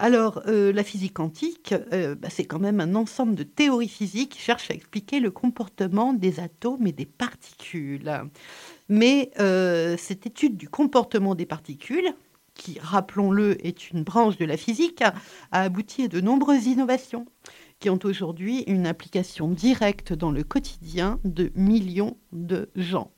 Alors, 0.00 0.42
euh, 0.46 0.72
la 0.72 0.84
physique 0.84 1.14
quantique, 1.14 1.74
euh, 1.92 2.14
bah, 2.14 2.28
c'est 2.30 2.44
quand 2.44 2.60
même 2.60 2.78
un 2.78 2.94
ensemble 2.94 3.34
de 3.34 3.42
théories 3.42 3.88
physiques 3.88 4.32
qui 4.32 4.38
cherchent 4.38 4.70
à 4.70 4.74
expliquer 4.74 5.18
le 5.18 5.32
comportement 5.32 6.12
des 6.12 6.38
atomes 6.38 6.86
et 6.86 6.92
des 6.92 7.06
particules. 7.06 8.12
Mais 8.88 9.32
euh, 9.40 9.96
cette 9.98 10.24
étude 10.24 10.56
du 10.56 10.68
comportement 10.68 11.34
des 11.34 11.46
particules, 11.46 12.14
qui, 12.54 12.78
rappelons-le, 12.80 13.64
est 13.66 13.90
une 13.90 14.04
branche 14.04 14.36
de 14.36 14.44
la 14.44 14.56
physique, 14.56 15.02
a 15.02 15.14
abouti 15.50 16.04
à 16.04 16.08
de 16.08 16.20
nombreuses 16.20 16.66
innovations 16.66 17.26
qui 17.80 17.90
ont 17.90 17.98
aujourd'hui 18.04 18.62
une 18.66 18.86
application 18.86 19.48
directe 19.48 20.12
dans 20.12 20.30
le 20.30 20.44
quotidien 20.44 21.18
de 21.24 21.52
millions 21.54 22.16
de 22.32 22.70
gens. 22.76 23.12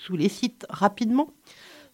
Je 0.00 0.08
vous 0.08 0.16
les 0.16 0.28
cite 0.28 0.66
rapidement. 0.68 1.32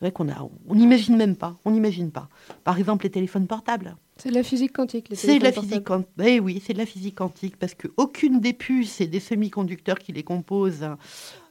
C'est 0.01 0.07
vrai 0.07 0.13
qu'on 0.13 0.29
on 0.67 0.75
n'imagine 0.75 1.17
même 1.17 1.37
pas, 1.37 1.59
on 1.67 1.73
n'imagine 1.73 2.11
pas. 2.11 2.31
Par 2.65 2.79
exemple, 2.79 3.05
les 3.05 3.11
téléphones 3.11 3.47
portables. 3.47 3.97
C'est 4.17 4.31
de 4.31 4.35
la 4.35 4.43
physique 4.43 4.73
quantique. 4.73 5.09
C'est 5.13 5.39
de 5.39 5.45
la 5.45 5.53
physique 5.53 5.85
quantique. 5.85 6.09
Eh 6.25 6.41
oui, 6.41 6.63
c'est 6.65 6.73
de 6.73 6.79
la 6.79 6.87
physique 6.87 7.17
quantique 7.17 7.59
parce 7.59 7.75
qu'aucune 7.75 8.41
des 8.41 8.55
puces 8.55 9.03
et 9.03 9.07
des 9.07 9.21
semi-conducteurs 9.21 9.99
qui 9.99 10.13
les 10.13 10.23
composent, 10.23 10.89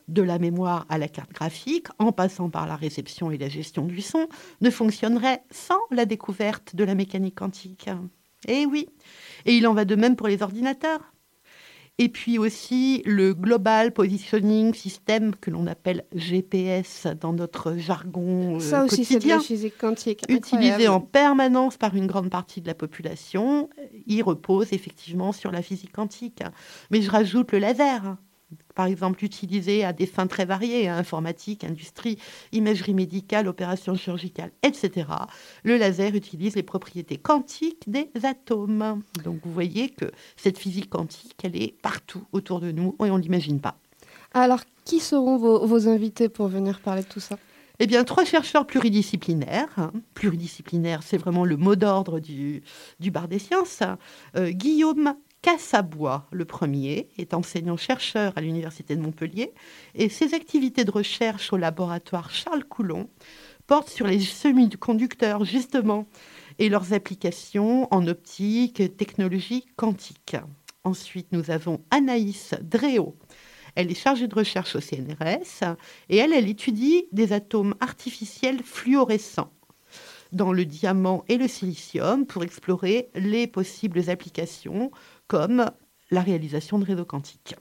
de 0.07 0.23
la 0.23 0.39
mémoire 0.39 0.87
à 0.89 0.97
la 0.97 1.07
carte 1.07 1.31
graphique, 1.31 1.87
en 1.99 2.11
passant 2.11 2.49
par 2.49 2.65
la 2.65 2.75
réception 2.75 3.29
et 3.29 3.37
la 3.37 3.49
gestion 3.49 3.85
du 3.85 4.01
son, 4.01 4.27
ne 4.61 4.71
fonctionnerait 4.71 5.43
sans 5.51 5.79
la 5.91 6.05
découverte 6.05 6.75
de 6.75 6.83
la 6.83 6.95
mécanique 6.95 7.35
quantique. 7.35 7.87
Eh 8.47 8.65
oui. 8.65 8.89
Et 9.45 9.55
il 9.55 9.67
en 9.67 9.75
va 9.75 9.85
de 9.85 9.95
même 9.95 10.15
pour 10.15 10.27
les 10.27 10.41
ordinateurs 10.41 11.13
et 11.99 12.07
puis 12.07 12.39
aussi 12.39 13.03
le 13.05 13.33
Global 13.33 13.91
Positioning 13.91 14.73
System 14.73 15.35
que 15.35 15.51
l'on 15.51 15.67
appelle 15.67 16.05
GPS 16.15 17.07
dans 17.19 17.33
notre 17.33 17.75
jargon 17.75 18.55
euh, 18.55 18.59
Ça 18.59 18.85
aussi, 18.85 19.03
c'est 19.03 19.19
de 19.19 19.27
la 19.27 19.39
physique 19.39 19.77
quantique. 19.77 20.23
Utilisé 20.29 20.87
en 20.87 21.01
permanence 21.01 21.75
par 21.75 21.95
une 21.95 22.07
grande 22.07 22.29
partie 22.29 22.61
de 22.61 22.67
la 22.67 22.73
population, 22.73 23.69
il 24.07 24.23
repose 24.23 24.71
effectivement 24.71 25.33
sur 25.33 25.51
la 25.51 25.61
physique 25.61 25.91
quantique. 25.91 26.41
Mais 26.89 27.01
je 27.01 27.11
rajoute 27.11 27.51
le 27.51 27.59
laser 27.59 28.15
par 28.75 28.85
exemple 28.85 29.23
utilisé 29.23 29.83
à 29.83 29.93
des 29.93 30.05
fins 30.05 30.27
très 30.27 30.45
variées, 30.45 30.87
hein, 30.87 30.97
informatique, 30.97 31.63
industrie, 31.63 32.17
imagerie 32.51 32.93
médicale, 32.93 33.47
opérations 33.47 33.95
chirurgicales, 33.95 34.51
etc. 34.63 35.07
Le 35.63 35.77
laser 35.77 36.15
utilise 36.15 36.55
les 36.55 36.63
propriétés 36.63 37.17
quantiques 37.17 37.89
des 37.89 38.09
atomes. 38.23 39.01
Donc 39.23 39.39
vous 39.43 39.51
voyez 39.51 39.89
que 39.89 40.05
cette 40.37 40.57
physique 40.57 40.89
quantique, 40.89 41.35
elle 41.43 41.61
est 41.61 41.73
partout 41.81 42.23
autour 42.31 42.59
de 42.59 42.71
nous 42.71 42.95
et 43.03 43.11
on 43.11 43.17
ne 43.17 43.21
l'imagine 43.21 43.59
pas. 43.59 43.77
Alors, 44.33 44.61
qui 44.85 44.99
seront 44.99 45.37
vos, 45.37 45.87
invités 45.87 46.29
pour 46.29 46.47
venir 46.47 46.79
parler 46.79 47.03
de 47.03 47.07
tout 47.07 47.19
ça? 47.19 47.37
Eh 47.79 47.87
bien, 47.87 48.03
trois 48.03 48.25
chercheurs 48.25 48.67
pluridisciplinaires. 48.67 49.69
Hein. 49.77 49.91
Pluridisciplinaire, 50.13 51.01
c'est 51.01 51.17
vraiment 51.17 51.45
le 51.45 51.55
mot 51.57 51.75
d'ordre 51.75 52.19
du, 52.19 52.61
du 52.99 53.09
bar 53.09 53.27
des 53.27 53.39
sciences. 53.39 53.81
Euh, 54.35 54.51
Guillaume 54.51 55.15
Cassabois, 55.41 56.27
le 56.31 56.43
premier, 56.43 57.07
est 57.17 57.33
enseignant-chercheur 57.33 58.33
à 58.35 58.41
l'Université 58.41 58.95
de 58.95 59.01
Montpellier 59.01 59.53
et 59.95 60.09
ses 60.09 60.33
activités 60.33 60.83
de 60.83 60.91
recherche 60.91 61.53
au 61.53 61.57
laboratoire 61.57 62.29
Charles 62.29 62.65
Coulon 62.65 63.09
portent 63.65 63.89
sur 63.89 64.05
les 64.05 64.19
semi-conducteurs, 64.19 65.45
justement, 65.45 66.07
et 66.57 66.67
leurs 66.67 66.91
applications 66.91 67.87
en 67.93 68.05
optique 68.07 68.97
technologie 68.97 69.65
quantique. 69.77 70.35
Ensuite, 70.83 71.31
nous 71.31 71.51
avons 71.51 71.81
Anaïs 71.89 72.55
Dréau. 72.61 73.15
Elle 73.75 73.91
est 73.91 73.95
chargée 73.95 74.27
de 74.27 74.35
recherche 74.35 74.75
au 74.75 74.81
CNRS 74.81 75.75
et 76.09 76.17
elle, 76.17 76.33
elle 76.33 76.49
étudie 76.49 77.05
des 77.13 77.31
atomes 77.31 77.75
artificiels 77.79 78.61
fluorescents 78.63 79.53
dans 80.31 80.51
le 80.51 80.65
diamant 80.65 81.23
et 81.27 81.37
le 81.37 81.47
silicium 81.47 82.25
pour 82.25 82.43
explorer 82.43 83.09
les 83.15 83.47
possibles 83.47 84.09
applications 84.09 84.91
comme 85.29 85.71
la 86.11 86.21
réalisation 86.21 86.79
de 86.79 86.83
réseaux 86.83 87.05
quantiques. 87.05 87.55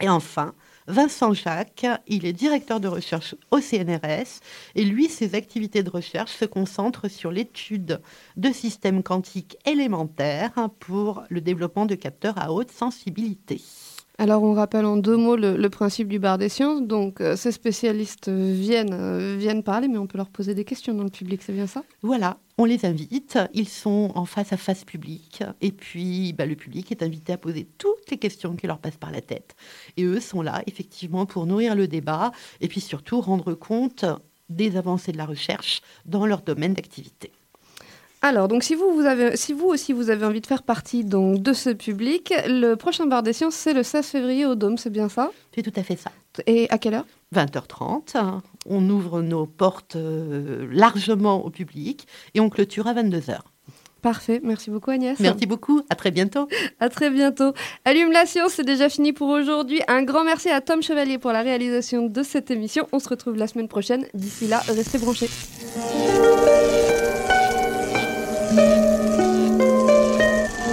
Et 0.00 0.08
enfin, 0.08 0.54
Vincent 0.88 1.32
Jacques, 1.32 1.86
il 2.06 2.26
est 2.26 2.32
directeur 2.32 2.80
de 2.80 2.88
recherche 2.88 3.34
au 3.50 3.60
CNRS 3.60 4.40
et 4.74 4.84
lui, 4.84 5.08
ses 5.08 5.34
activités 5.34 5.82
de 5.82 5.90
recherche 5.90 6.32
se 6.32 6.44
concentrent 6.44 7.08
sur 7.08 7.30
l'étude 7.30 8.00
de 8.36 8.52
systèmes 8.52 9.02
quantiques 9.02 9.56
élémentaires 9.64 10.68
pour 10.80 11.24
le 11.28 11.40
développement 11.40 11.86
de 11.86 11.94
capteurs 11.94 12.38
à 12.38 12.52
haute 12.52 12.70
sensibilité. 12.70 13.62
Alors 14.18 14.42
on 14.42 14.54
rappelle 14.54 14.86
en 14.86 14.96
deux 14.96 15.16
mots 15.16 15.36
le, 15.36 15.68
principe 15.68 16.08
du 16.08 16.18
bar 16.18 16.38
des 16.38 16.48
sciences. 16.48 16.82
Donc 16.82 17.20
euh, 17.20 17.36
ces 17.36 17.52
spécialistes 17.52 18.30
viennent, 18.30 18.94
euh, 18.94 19.36
viennent 19.38 19.62
parler, 19.62 19.88
mais 19.88 19.98
on 19.98 20.06
peut 20.06 20.16
leur 20.16 20.30
poser 20.30 20.54
des 20.54 20.64
questions 20.64 20.94
dans 20.94 21.04
le 21.04 21.10
public, 21.10 21.42
c'est 21.42 21.52
bien 21.52 21.66
ça? 21.66 21.82
Voilà, 22.00 22.38
on 22.56 22.64
les 22.64 22.86
invite, 22.86 23.38
ils 23.52 23.68
sont 23.68 24.12
en 24.14 24.24
face 24.24 24.54
à 24.54 24.56
face 24.56 24.84
public, 24.84 25.42
et 25.60 25.70
puis 25.70 26.32
bah, 26.32 26.46
le 26.46 26.56
public 26.56 26.90
est 26.92 27.02
invité 27.02 27.34
à 27.34 27.38
poser 27.38 27.68
toutes 27.76 28.10
les 28.10 28.16
questions 28.16 28.56
qui 28.56 28.66
leur 28.66 28.78
passent 28.78 28.96
par 28.96 29.12
la 29.12 29.20
tête. 29.20 29.54
Et 29.98 30.04
eux 30.04 30.20
sont 30.20 30.40
là 30.40 30.62
effectivement 30.66 31.26
pour 31.26 31.44
nourrir 31.44 31.74
le 31.74 31.86
débat, 31.86 32.32
et 32.62 32.68
puis 32.68 32.80
surtout 32.80 33.20
rendre 33.20 33.52
compte 33.52 34.06
des 34.48 34.76
avancées 34.76 35.12
de 35.12 35.18
la 35.18 35.26
recherche 35.26 35.82
dans 36.06 36.24
leur 36.24 36.40
domaine 36.40 36.72
d'activité. 36.72 37.32
Alors, 38.22 38.48
donc, 38.48 38.62
si 38.64 38.74
vous, 38.74 38.92
vous 38.92 39.04
avez, 39.04 39.36
si 39.36 39.52
vous 39.52 39.66
aussi 39.66 39.92
vous 39.92 40.10
avez 40.10 40.24
envie 40.24 40.40
de 40.40 40.46
faire 40.46 40.62
partie 40.62 41.04
donc, 41.04 41.42
de 41.42 41.52
ce 41.52 41.70
public, 41.70 42.32
le 42.48 42.74
prochain 42.74 43.06
bar 43.06 43.22
des 43.22 43.32
sciences, 43.32 43.54
c'est 43.54 43.74
le 43.74 43.82
16 43.82 44.06
février 44.06 44.46
au 44.46 44.54
Dôme, 44.54 44.78
c'est 44.78 44.90
bien 44.90 45.08
ça? 45.08 45.30
C'est 45.54 45.62
tout 45.62 45.78
à 45.78 45.82
fait 45.82 45.96
ça. 45.96 46.10
Et 46.46 46.68
à 46.70 46.78
quelle 46.78 46.94
heure? 46.94 47.06
20h30. 47.34 48.40
On 48.68 48.90
ouvre 48.90 49.22
nos 49.22 49.46
portes 49.46 49.96
euh, 49.96 50.66
largement 50.70 51.44
au 51.44 51.50
public 51.50 52.06
et 52.34 52.40
on 52.40 52.48
clôture 52.48 52.86
à 52.86 52.94
22h. 52.94 53.38
Parfait, 54.02 54.40
merci 54.44 54.70
beaucoup 54.70 54.90
Agnès. 54.90 55.18
Merci 55.18 55.46
beaucoup, 55.46 55.82
à 55.90 55.96
très 55.96 56.10
bientôt. 56.10 56.48
À 56.78 56.88
très 56.88 57.10
bientôt. 57.10 57.54
Allume 57.84 58.12
la 58.12 58.26
science, 58.26 58.52
c'est 58.52 58.64
déjà 58.64 58.88
fini 58.88 59.12
pour 59.12 59.28
aujourd'hui. 59.28 59.80
Un 59.88 60.02
grand 60.02 60.24
merci 60.24 60.48
à 60.48 60.60
Tom 60.60 60.82
Chevalier 60.82 61.18
pour 61.18 61.32
la 61.32 61.42
réalisation 61.42 62.06
de 62.06 62.22
cette 62.22 62.50
émission. 62.50 62.86
On 62.92 62.98
se 62.98 63.08
retrouve 63.08 63.36
la 63.36 63.48
semaine 63.48 63.68
prochaine. 63.68 64.06
D'ici 64.14 64.46
là, 64.46 64.60
restez 64.68 64.98
branchés. 64.98 65.28